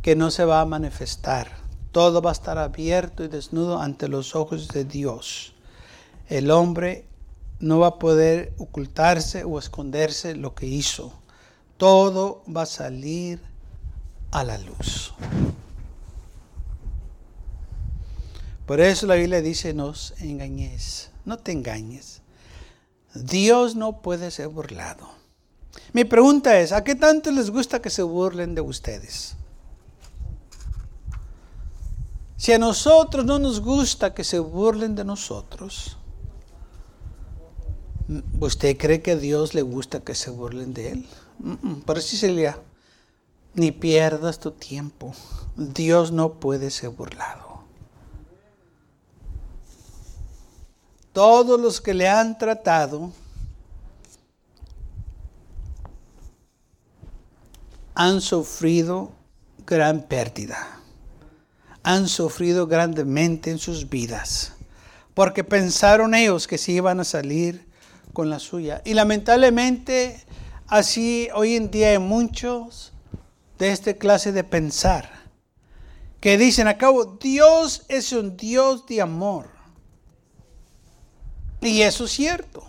que 0.03 0.15
no 0.15 0.29
se 0.29 0.45
va 0.45 0.61
a 0.61 0.65
manifestar. 0.65 1.53
Todo 1.91 2.21
va 2.21 2.29
a 2.29 2.33
estar 2.33 2.59
abierto 2.59 3.23
y 3.23 3.29
desnudo 3.29 3.81
ante 3.81 4.07
los 4.07 4.35
ojos 4.35 4.67
de 4.67 4.85
Dios. 4.85 5.55
El 6.27 6.51
hombre 6.51 7.07
no 7.59 7.79
va 7.79 7.87
a 7.87 7.97
poder 7.97 8.53
ocultarse 8.59 9.43
o 9.43 9.57
esconderse 9.57 10.35
lo 10.35 10.53
que 10.53 10.67
hizo. 10.67 11.13
Todo 11.77 12.43
va 12.55 12.61
a 12.61 12.67
salir 12.67 13.41
a 14.29 14.43
la 14.43 14.59
luz. 14.59 15.15
Por 18.65 18.79
eso 18.79 19.05
la 19.05 19.15
Biblia 19.15 19.41
dice, 19.41 19.73
no 19.73 19.87
os 19.87 20.13
engañéis, 20.19 21.11
no 21.23 21.37
te 21.37 21.51
engañes. 21.51 22.21
Dios 23.13 23.75
no 23.75 24.01
puede 24.01 24.31
ser 24.31 24.47
burlado. 24.47 25.07
Mi 25.93 26.03
pregunta 26.03 26.59
es, 26.59 26.71
¿a 26.71 26.83
qué 26.83 26.95
tanto 26.95 27.31
les 27.31 27.49
gusta 27.49 27.81
que 27.81 27.89
se 27.89 28.03
burlen 28.03 28.55
de 28.55 28.61
ustedes? 28.61 29.35
Si 32.37 32.51
a 32.51 32.59
nosotros 32.59 33.25
no 33.25 33.39
nos 33.39 33.61
gusta 33.61 34.13
que 34.13 34.23
se 34.23 34.39
burlen 34.39 34.95
de 34.95 35.05
nosotros, 35.05 35.97
¿usted 38.39 38.77
cree 38.77 39.01
que 39.01 39.11
a 39.11 39.15
Dios 39.15 39.53
le 39.53 39.61
gusta 39.61 40.01
que 40.01 40.15
se 40.15 40.31
burlen 40.31 40.73
de 40.73 40.91
Él? 40.91 41.07
Por 41.85 41.97
eso 41.97 42.17
sería, 42.17 42.59
ni 43.53 43.71
pierdas 43.71 44.39
tu 44.39 44.51
tiempo. 44.51 45.13
Dios 45.55 46.11
no 46.11 46.33
puede 46.33 46.71
ser 46.71 46.89
burlado. 46.89 47.44
Todos 51.15 51.59
los 51.59 51.81
que 51.81 51.95
le 51.95 52.07
han 52.07 52.37
tratado 52.37 53.11
han 57.95 58.21
sufrido 58.21 59.13
gran 59.65 60.03
pérdida 60.03 60.75
han 61.83 62.09
sufrido 62.09 62.65
grandemente 62.65 63.51
en 63.51 63.59
sus 63.59 63.87
vidas, 63.87 64.53
porque 65.13 65.43
pensaron 65.43 66.15
ellos 66.15 66.47
que 66.47 66.57
se 66.57 66.71
iban 66.71 66.99
a 66.99 67.03
salir 67.03 67.65
con 68.11 68.31
la 68.31 68.39
suya. 68.39 68.81
Y 68.83 68.95
lamentablemente 68.95 70.19
así 70.67 71.29
hoy 71.35 71.55
en 71.55 71.69
día 71.69 71.91
hay 71.91 71.99
muchos 71.99 72.91
de 73.59 73.69
esta 73.69 73.93
clase 73.93 74.31
de 74.31 74.43
pensar, 74.43 75.09
que 76.19 76.39
dicen, 76.39 76.67
a 76.67 76.77
cabo, 76.77 77.19
Dios 77.21 77.83
es 77.87 78.11
un 78.11 78.35
Dios 78.35 78.87
de 78.87 79.01
amor. 79.01 79.54
Y 81.65 81.81
eso 81.81 82.05
es 82.05 82.11
cierto. 82.11 82.63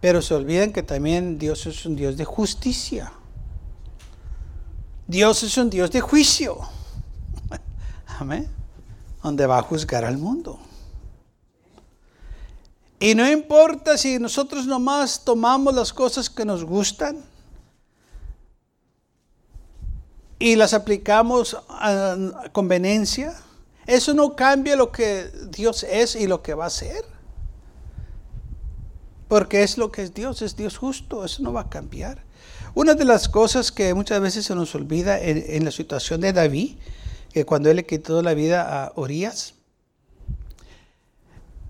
Pero 0.00 0.20
se 0.20 0.34
olvidan 0.34 0.72
que 0.72 0.82
también 0.82 1.38
Dios 1.38 1.64
es 1.66 1.86
un 1.86 1.96
Dios 1.96 2.16
de 2.16 2.26
justicia. 2.26 3.12
Dios 5.06 5.42
es 5.42 5.56
un 5.56 5.70
Dios 5.70 5.90
de 5.90 6.00
juicio. 6.02 6.58
Amén. 8.18 8.48
Donde 9.22 9.46
va 9.46 9.58
a 9.58 9.62
juzgar 9.62 10.04
al 10.04 10.18
mundo. 10.18 10.58
Y 12.98 13.14
no 13.14 13.28
importa 13.30 13.96
si 13.96 14.18
nosotros 14.18 14.66
nomás 14.66 15.24
tomamos 15.24 15.74
las 15.74 15.92
cosas 15.92 16.28
que 16.28 16.44
nos 16.44 16.64
gustan 16.64 17.24
y 20.38 20.56
las 20.56 20.74
aplicamos 20.74 21.56
a 21.68 22.16
conveniencia, 22.52 23.34
eso 23.86 24.14
no 24.14 24.34
cambia 24.34 24.76
lo 24.76 24.90
que 24.90 25.30
Dios 25.50 25.84
es 25.84 26.16
y 26.16 26.26
lo 26.26 26.42
que 26.42 26.54
va 26.54 26.66
a 26.66 26.70
ser. 26.70 27.04
Porque 29.28 29.62
es 29.62 29.78
lo 29.78 29.90
que 29.90 30.02
es 30.02 30.14
Dios, 30.14 30.42
es 30.42 30.56
Dios 30.56 30.76
justo, 30.78 31.24
eso 31.24 31.42
no 31.42 31.52
va 31.52 31.62
a 31.62 31.70
cambiar. 31.70 32.24
Una 32.74 32.94
de 32.94 33.04
las 33.04 33.28
cosas 33.28 33.72
que 33.72 33.94
muchas 33.94 34.20
veces 34.20 34.44
se 34.44 34.54
nos 34.54 34.74
olvida 34.74 35.18
en, 35.20 35.64
la 35.64 35.70
situación 35.70 36.20
de 36.20 36.32
David 36.32 36.76
que 37.32 37.44
cuando 37.44 37.70
él 37.70 37.76
le 37.76 37.86
quitó 37.86 38.22
la 38.22 38.34
vida 38.34 38.84
a 38.84 38.92
Orías, 38.96 39.54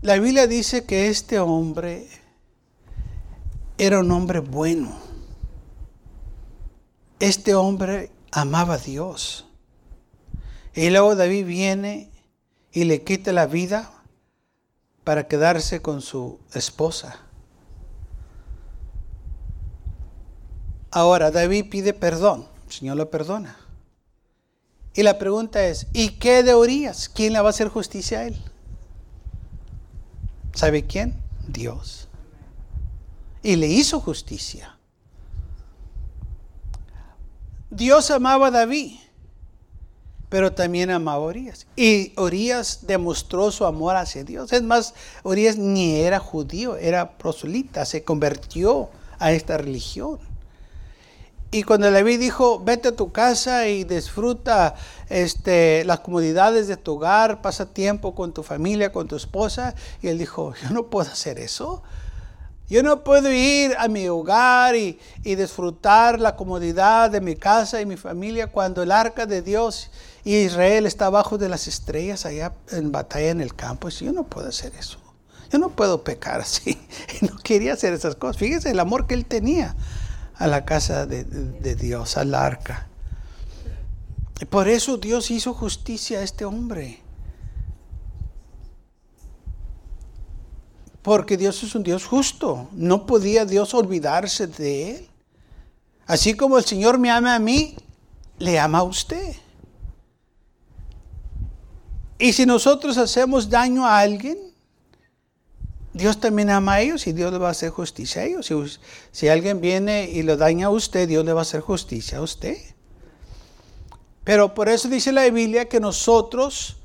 la 0.03 0.19
Biblia 0.19 0.47
dice 0.47 0.85
que 0.85 1.09
este 1.09 1.39
hombre 1.39 2.09
era 3.79 4.01
un 4.01 4.11
hombre 4.11 4.41
bueno. 4.41 4.97
Este 7.19 7.55
hombre 7.55 8.11
amaba 8.31 8.75
a 8.75 8.79
Dios. 8.79 9.46
Y 10.77 10.91
luego 10.91 11.17
David 11.17 11.47
viene 11.47 12.11
y 12.71 12.85
le 12.85 13.03
quita 13.03 13.33
la 13.33 13.47
vida 13.47 13.91
para 15.05 15.27
quedarse 15.27 15.81
con 15.81 16.03
su 16.03 16.39
esposa. 16.53 17.19
Ahora 20.91 21.31
David 21.31 21.71
pide 21.71 21.95
perdón, 21.95 22.47
el 22.67 22.73
Señor 22.73 22.99
lo 22.99 23.11
perdona. 23.11 23.57
Y 24.93 25.03
la 25.03 25.19
pregunta 25.19 25.65
es, 25.67 25.87
¿y 25.95 26.11
qué 26.11 26.43
de 26.43 26.55
Urias? 26.55 27.09
¿Quién 27.09 27.33
le 27.33 27.41
va 27.41 27.49
a 27.49 27.51
hacer 27.51 27.69
justicia 27.69 28.21
a 28.21 28.25
él? 28.25 28.37
¿Sabe 30.55 30.87
quién? 30.87 31.15
Dios. 31.49 32.09
Y 33.43 33.57
le 33.57 33.67
hizo 33.67 34.01
justicia. 34.01 34.77
Dios 37.71 38.11
amaba 38.11 38.49
a 38.49 38.51
David, 38.51 38.97
pero 40.29 40.53
también 40.53 40.91
amaba 40.91 41.17
a 41.17 41.27
Urias. 41.27 41.67
Y 41.77 42.13
Urias 42.17 42.81
demostró 42.83 43.51
su 43.51 43.65
amor 43.65 43.97
hacia 43.97 44.25
Dios. 44.25 44.53
Es 44.53 44.63
más, 44.63 44.95
Urias 45.23 45.57
ni 45.57 45.97
era 46.01 46.19
judío, 46.19 46.77
era 46.77 47.17
proselita, 47.17 47.85
se 47.85 48.03
convirtió 48.03 48.91
a 49.19 49.33
esta 49.33 49.57
religión. 49.57 50.19
Y 51.53 51.63
cuando 51.63 51.91
David 51.91 52.19
dijo, 52.19 52.59
vete 52.59 52.89
a 52.89 52.97
tu 52.97 53.13
casa 53.13 53.69
y 53.69 53.85
disfruta 53.85 54.75
este, 55.09 55.85
las 55.85 56.01
comodidades 56.01 56.67
de 56.67 56.77
tu 56.77 56.95
hogar, 56.95 57.41
pasa 57.41 57.67
tiempo 57.67 58.15
con 58.15 58.33
tu 58.33 58.43
familia, 58.43 58.93
con 58.93 59.07
tu 59.07 59.15
esposa, 59.17 59.75
y 60.03 60.09
él 60.09 60.19
dijo, 60.19 60.55
yo 60.63 60.71
no 60.71 60.87
puedo 60.87 61.11
hacer 61.11 61.39
eso. 61.39 61.83
Yo 62.69 62.83
no 62.83 63.05
puedo 63.05 63.31
ir 63.31 63.75
a 63.79 63.87
mi 63.87 64.09
hogar 64.09 64.75
y, 64.75 64.99
y, 65.23 65.37
disfrutar 65.37 66.21
la 66.21 66.35
comodidad 66.35 67.11
de 67.11 67.21
mi 67.21 67.37
casa 67.37 67.81
y 67.81 67.87
mi 67.87 67.97
familia 67.97 68.49
cuando 68.49 68.83
el 68.83 68.91
arca 68.91 69.25
de 69.25 69.41
Dios 69.41 69.91
y 70.25 70.35
Israel 70.39 70.87
está 70.87 71.07
abajo 71.07 71.39
de 71.39 71.49
las 71.49 71.69
estrellas 71.69 72.27
allá 72.27 72.55
en 72.73 72.91
batalla 72.91 73.31
en 73.31 73.41
el 73.41 73.55
campo. 73.55 73.89
yo 73.89 74.13
no 74.13 74.25
puedo 74.25 74.49
hacer 74.49 74.73
eso. 74.77 74.99
Yo 75.53 75.59
no 75.59 75.71
puedo 75.71 76.03
pecar 76.03 76.41
así. 76.41 76.79
No 77.23 77.37
quería 77.39 77.75
hacer 77.75 77.93
esas 77.93 78.17
cosas. 78.17 78.37
Fíjese 78.37 78.71
el 78.71 78.81
amor 78.81 79.07
que 79.07 79.15
él 79.15 79.25
tenía 79.25 79.77
a 80.35 80.47
la 80.47 80.65
casa 80.65 81.07
de, 81.07 81.25
Dios, 81.77 82.17
al 82.17 82.35
arca. 82.35 82.89
Por 84.51 84.69
eso 84.69 84.99
Dios 84.99 85.31
hizo 85.31 85.55
justicia 85.55 86.19
a 86.19 86.23
este 86.23 86.45
hombre. 86.45 87.03
Porque 91.07 91.37
Dios 91.37 91.63
es 91.63 91.73
un 91.77 91.85
Dios 91.85 92.05
justo. 92.05 92.69
No 92.73 93.07
podía 93.07 93.45
Dios 93.45 93.75
olvidarse 93.75 94.49
de 94.49 94.91
él. 94.91 95.09
Así 96.05 96.35
como 96.35 96.59
el 96.59 96.65
Señor 96.65 96.99
me 96.99 97.13
ama 97.13 97.37
a 97.37 97.39
mí, 97.39 97.77
le 98.39 98.59
ama 98.59 98.79
a 98.79 98.83
usted. 98.83 99.37
Y 102.19 102.33
si 102.33 102.45
nosotros 102.45 102.99
hacemos 102.99 103.49
daño 103.49 103.87
a 103.87 104.01
alguien, 104.01 104.37
Dios 105.93 106.19
también 106.19 106.51
ama 106.51 106.73
a 106.73 106.81
ellos 106.81 107.07
y 107.07 107.13
Dios 107.13 107.33
le 107.33 107.39
va 107.39 107.47
a 107.47 107.51
hacer 107.53 107.71
justicia 107.71 108.23
a 108.23 108.25
ellos. 108.25 108.81
Si, 109.13 109.29
alguien 109.29 109.61
viene 109.61 110.11
y 110.11 110.25
lo 110.25 110.37
daña 110.37 110.67
a 110.67 110.71
usted, 110.71 111.07
Dios 111.07 111.25
le 111.25 111.33
va 111.33 111.43
a 111.43 111.43
hacer 111.43 111.61
justicia 111.61 112.19
a 112.19 112.23
usted. 112.23 112.57
Pero 114.25 114.55
por 114.55 114.69
eso 114.69 114.89
dice 114.89 115.13
la 115.13 115.31
Biblia 115.31 115.69
que 115.69 115.79
nosotros 115.79 116.79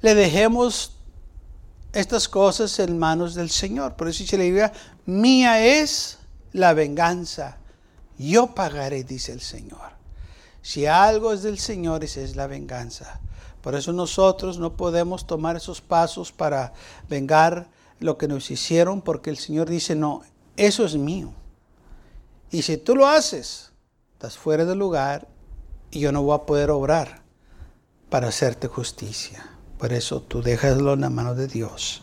le 0.00 0.14
dejemos 0.14 0.97
estas 1.92 2.28
cosas 2.28 2.78
en 2.78 2.98
manos 2.98 3.34
del 3.34 3.50
Señor. 3.50 3.94
Por 3.94 4.08
eso 4.08 4.22
dice 4.22 4.36
la 4.36 4.44
Biblia, 4.44 4.72
mía 5.06 5.64
es 5.64 6.18
la 6.52 6.74
venganza. 6.74 7.58
Yo 8.18 8.54
pagaré, 8.54 9.04
dice 9.04 9.32
el 9.32 9.40
Señor. 9.40 9.92
Si 10.62 10.86
algo 10.86 11.32
es 11.32 11.42
del 11.42 11.58
Señor, 11.58 12.04
esa 12.04 12.20
es 12.20 12.36
la 12.36 12.46
venganza. 12.46 13.20
Por 13.62 13.74
eso 13.74 13.92
nosotros 13.92 14.58
no 14.58 14.76
podemos 14.76 15.26
tomar 15.26 15.56
esos 15.56 15.80
pasos 15.80 16.32
para 16.32 16.72
vengar 17.08 17.68
lo 18.00 18.16
que 18.18 18.28
nos 18.28 18.50
hicieron 18.50 19.02
porque 19.02 19.30
el 19.30 19.38
Señor 19.38 19.68
dice, 19.68 19.94
no, 19.94 20.22
eso 20.56 20.84
es 20.84 20.96
mío. 20.96 21.32
Y 22.50 22.62
si 22.62 22.76
tú 22.76 22.96
lo 22.96 23.06
haces, 23.06 23.72
estás 24.14 24.36
fuera 24.36 24.64
del 24.64 24.78
lugar 24.78 25.28
y 25.90 26.00
yo 26.00 26.12
no 26.12 26.22
voy 26.22 26.34
a 26.34 26.46
poder 26.46 26.70
obrar 26.70 27.22
para 28.10 28.28
hacerte 28.28 28.68
justicia. 28.68 29.57
Por 29.78 29.92
eso 29.92 30.20
tú 30.20 30.42
déjalo 30.42 30.94
en 30.94 31.02
la 31.02 31.10
mano 31.10 31.34
de 31.34 31.46
Dios. 31.46 32.02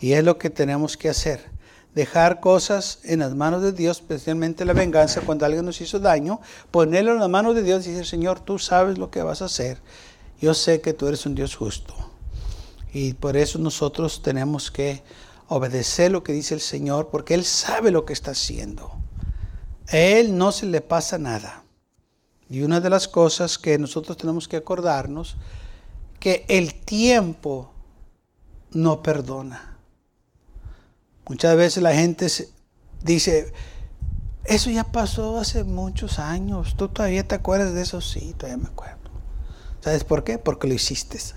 Y 0.00 0.12
es 0.12 0.24
lo 0.24 0.38
que 0.38 0.50
tenemos 0.50 0.96
que 0.96 1.10
hacer. 1.10 1.50
Dejar 1.94 2.40
cosas 2.40 3.00
en 3.02 3.18
las 3.18 3.34
manos 3.34 3.62
de 3.62 3.72
Dios, 3.72 3.98
especialmente 3.98 4.64
la 4.64 4.72
venganza, 4.72 5.20
cuando 5.20 5.44
alguien 5.44 5.64
nos 5.64 5.80
hizo 5.80 5.98
daño, 5.98 6.40
ponerlo 6.70 7.12
en 7.12 7.20
las 7.20 7.28
manos 7.28 7.54
de 7.54 7.62
Dios 7.62 7.86
y 7.86 7.90
decir, 7.90 8.06
Señor, 8.06 8.40
tú 8.40 8.58
sabes 8.58 8.96
lo 8.96 9.10
que 9.10 9.22
vas 9.22 9.42
a 9.42 9.46
hacer. 9.46 9.78
Yo 10.40 10.54
sé 10.54 10.80
que 10.80 10.94
tú 10.94 11.08
eres 11.08 11.26
un 11.26 11.34
Dios 11.34 11.56
justo. 11.56 11.94
Y 12.92 13.14
por 13.14 13.36
eso 13.36 13.58
nosotros 13.58 14.22
tenemos 14.22 14.70
que 14.70 15.02
obedecer 15.48 16.12
lo 16.12 16.22
que 16.22 16.32
dice 16.32 16.54
el 16.54 16.60
Señor, 16.60 17.08
porque 17.10 17.34
Él 17.34 17.44
sabe 17.44 17.90
lo 17.90 18.04
que 18.04 18.12
está 18.12 18.30
haciendo. 18.30 18.92
A 19.88 19.96
Él 19.96 20.38
no 20.38 20.52
se 20.52 20.66
le 20.66 20.80
pasa 20.80 21.18
nada. 21.18 21.64
Y 22.48 22.62
una 22.62 22.80
de 22.80 22.88
las 22.90 23.08
cosas 23.08 23.58
que 23.58 23.78
nosotros 23.78 24.16
tenemos 24.16 24.48
que 24.48 24.56
acordarnos, 24.56 25.36
que 26.20 26.44
el 26.48 26.74
tiempo 26.74 27.72
no 28.70 29.02
perdona. 29.02 29.78
Muchas 31.28 31.56
veces 31.56 31.82
la 31.82 31.94
gente 31.94 32.28
dice, 33.02 33.52
eso 34.44 34.70
ya 34.70 34.84
pasó 34.84 35.38
hace 35.38 35.64
muchos 35.64 36.18
años, 36.18 36.76
tú 36.76 36.88
todavía 36.88 37.26
te 37.26 37.34
acuerdas 37.34 37.74
de 37.74 37.82
eso, 37.82 38.00
sí, 38.00 38.34
todavía 38.36 38.62
me 38.62 38.68
acuerdo. 38.68 38.98
¿Sabes 39.80 40.04
por 40.04 40.24
qué? 40.24 40.38
Porque 40.38 40.68
lo 40.68 40.74
hiciste. 40.74 41.18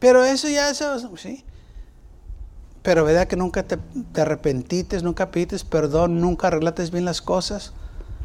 Pero 0.00 0.24
eso 0.24 0.48
ya, 0.48 0.70
eso, 0.70 1.16
sí. 1.16 1.44
Pero 2.82 3.04
verdad 3.04 3.28
que 3.28 3.36
nunca 3.36 3.62
te, 3.62 3.76
te 3.76 4.20
arrepentites, 4.22 5.02
nunca 5.02 5.30
pides 5.30 5.64
perdón, 5.64 6.20
nunca 6.20 6.50
relates 6.50 6.90
bien 6.90 7.04
las 7.04 7.20
cosas. 7.20 7.74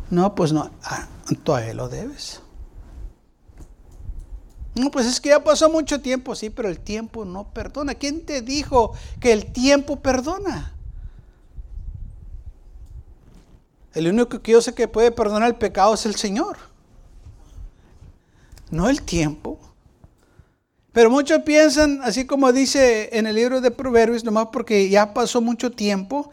No, 0.10 0.34
pues 0.34 0.54
no, 0.54 0.72
ah, 0.84 1.08
tú 1.44 1.54
a 1.54 1.66
él 1.66 1.78
lo 1.78 1.90
debes. 1.90 2.42
No, 4.76 4.92
pues 4.92 5.06
es 5.06 5.22
que 5.22 5.30
ya 5.30 5.44
pasó 5.44 5.70
mucho 5.70 6.02
tiempo, 6.02 6.36
sí, 6.36 6.50
pero 6.50 6.68
el 6.68 6.80
tiempo 6.80 7.24
no 7.24 7.54
perdona. 7.54 7.96
¿Quién 7.96 8.26
te 8.26 8.42
dijo 8.42 8.94
que 9.22 9.32
el 9.32 9.46
tiempo 9.46 10.02
perdona? 10.02 10.74
El 13.94 14.10
único 14.10 14.42
que 14.42 14.52
yo 14.52 14.62
sé 14.62 14.74
que 14.74 14.90
puede 14.90 15.12
perdonar 15.12 15.48
el 15.48 15.56
pecado 15.56 15.94
es 15.94 16.06
el 16.06 16.16
Señor. 16.16 16.58
No 18.70 18.90
el 18.90 19.02
tiempo. 19.02 19.58
Pero 20.92 21.10
muchos 21.10 21.42
piensan, 21.44 22.02
así 22.04 22.26
como 22.26 22.52
dice 22.52 23.10
en 23.14 23.28
el 23.28 23.36
libro 23.36 23.62
de 23.62 23.72
Proverbios, 23.72 24.26
nomás 24.26 24.48
porque 24.52 24.90
ya 24.90 25.14
pasó 25.14 25.42
mucho 25.42 25.72
tiempo, 25.72 26.30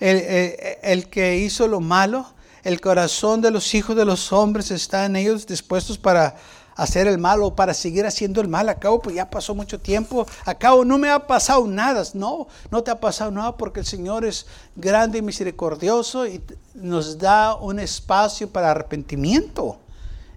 el, 0.00 1.08
que 1.08 1.38
hizo 1.38 1.68
lo 1.68 1.80
malo, 1.80 2.26
el 2.64 2.80
corazón 2.80 3.40
de 3.40 3.50
los 3.50 3.74
hijos 3.74 3.94
de 3.96 4.04
los 4.04 4.32
hombres 4.32 4.70
está 4.70 5.04
en 5.04 5.16
ellos 5.16 5.46
dispuestos 5.46 5.98
para 5.98 6.36
hacer 6.76 7.06
el 7.06 7.18
mal 7.18 7.42
o 7.42 7.54
para 7.54 7.74
seguir 7.74 8.06
haciendo 8.06 8.40
el 8.40 8.48
mal. 8.48 8.68
Acabo, 8.68 9.00
pues 9.00 9.16
ya 9.16 9.30
pasó 9.30 9.54
mucho 9.54 9.80
tiempo. 9.80 10.26
Acabo, 10.44 10.84
no 10.84 10.98
me 10.98 11.10
ha 11.10 11.26
pasado 11.26 11.66
nada. 11.66 12.04
No, 12.14 12.48
no 12.70 12.82
te 12.82 12.90
ha 12.90 13.00
pasado 13.00 13.30
nada 13.30 13.56
porque 13.56 13.80
el 13.80 13.86
Señor 13.86 14.24
es 14.24 14.46
grande 14.76 15.18
y 15.18 15.22
misericordioso 15.22 16.26
y 16.26 16.42
nos 16.74 17.18
da 17.18 17.54
un 17.54 17.78
espacio 17.78 18.50
para 18.50 18.70
arrepentimiento. 18.70 19.78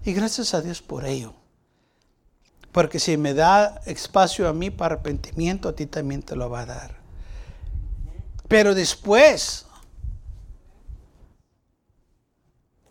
Y 0.04 0.12
gracias 0.12 0.54
a 0.54 0.62
Dios 0.62 0.80
por 0.80 1.04
ello. 1.04 1.34
Porque 2.72 2.98
si 2.98 3.16
me 3.16 3.34
da 3.34 3.80
espacio 3.86 4.48
a 4.48 4.52
mí 4.52 4.70
para 4.70 4.94
arrepentimiento, 4.94 5.68
a 5.68 5.74
ti 5.74 5.86
también 5.86 6.22
te 6.22 6.36
lo 6.36 6.48
va 6.48 6.60
a 6.60 6.66
dar. 6.66 6.98
Pero 8.46 8.74
después, 8.74 9.66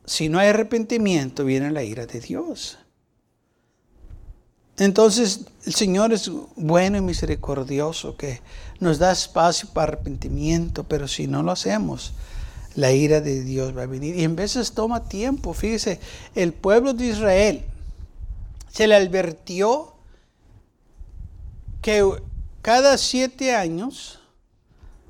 si 0.05 0.29
no 0.29 0.39
hay 0.39 0.49
arrepentimiento, 0.49 1.45
viene 1.45 1.71
la 1.71 1.83
ira 1.83 2.05
de 2.05 2.19
Dios. 2.19 2.77
Entonces 4.77 5.41
el 5.65 5.73
Señor 5.73 6.13
es 6.13 6.31
bueno 6.55 6.97
y 6.97 7.01
misericordioso 7.01 8.15
que 8.15 8.41
nos 8.79 8.99
da 8.99 9.11
espacio 9.11 9.69
para 9.73 9.93
arrepentimiento, 9.93 10.83
pero 10.83 11.07
si 11.07 11.27
no 11.27 11.41
lo 11.41 11.51
hacemos, 11.51 12.13
la 12.75 12.91
ira 12.91 13.21
de 13.21 13.43
Dios 13.43 13.75
va 13.75 13.83
a 13.83 13.87
venir. 13.87 14.15
Y 14.15 14.23
en 14.23 14.35
veces 14.35 14.73
toma 14.73 15.09
tiempo. 15.09 15.53
Fíjese, 15.53 15.99
el 16.35 16.53
pueblo 16.53 16.93
de 16.93 17.07
Israel 17.07 17.65
se 18.71 18.87
le 18.87 18.95
advirtió 18.95 19.95
que 21.81 22.07
cada 22.61 22.97
siete 22.99 23.55
años 23.55 24.19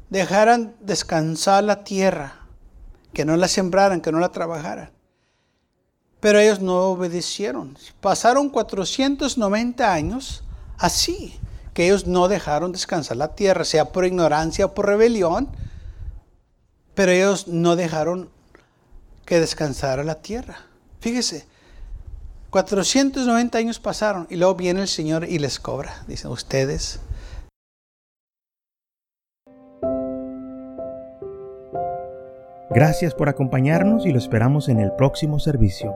dejaran 0.10 0.75
descansar 0.80 1.65
la 1.65 1.84
tierra, 1.84 2.39
que 3.13 3.25
no 3.25 3.36
la 3.36 3.49
sembraran, 3.49 3.99
que 3.99 4.13
no 4.13 4.19
la 4.19 4.30
trabajaran. 4.30 4.96
Pero 6.19 6.39
ellos 6.39 6.60
no 6.60 6.86
obedecieron. 6.86 7.77
Pasaron 8.01 8.49
490 8.49 9.93
años 9.93 10.43
así, 10.77 11.39
que 11.73 11.86
ellos 11.86 12.08
no 12.08 12.27
dejaron 12.27 12.71
descansar 12.71 13.17
la 13.17 13.36
tierra, 13.36 13.63
sea 13.63 13.86
por 13.91 14.06
ignorancia 14.06 14.65
o 14.65 14.73
por 14.73 14.88
rebelión, 14.88 15.49
pero 16.95 17.12
ellos 17.12 17.47
no 17.47 17.75
dejaron 17.75 18.30
que 19.25 19.39
descansara 19.39 20.03
la 20.03 20.15
tierra. 20.15 20.58
Fíjese, 20.99 21.45
490 22.49 23.58
años 23.58 23.80
pasaron 23.80 24.25
y 24.30 24.38
luego 24.38 24.56
viene 24.56 24.82
el 24.82 24.88
Señor 24.88 25.25
y 25.25 25.38
les 25.38 25.60
cobra. 25.60 26.03
Dicen, 26.08 26.32
ustedes 26.32 26.99
Gracias 32.69 33.15
por 33.15 33.27
acompañarnos 33.27 34.06
y 34.06 34.12
lo 34.12 34.19
esperamos 34.19 34.69
en 34.69 34.80
el 34.80 34.91
próximo 34.91 35.39
servicio. 35.39 35.95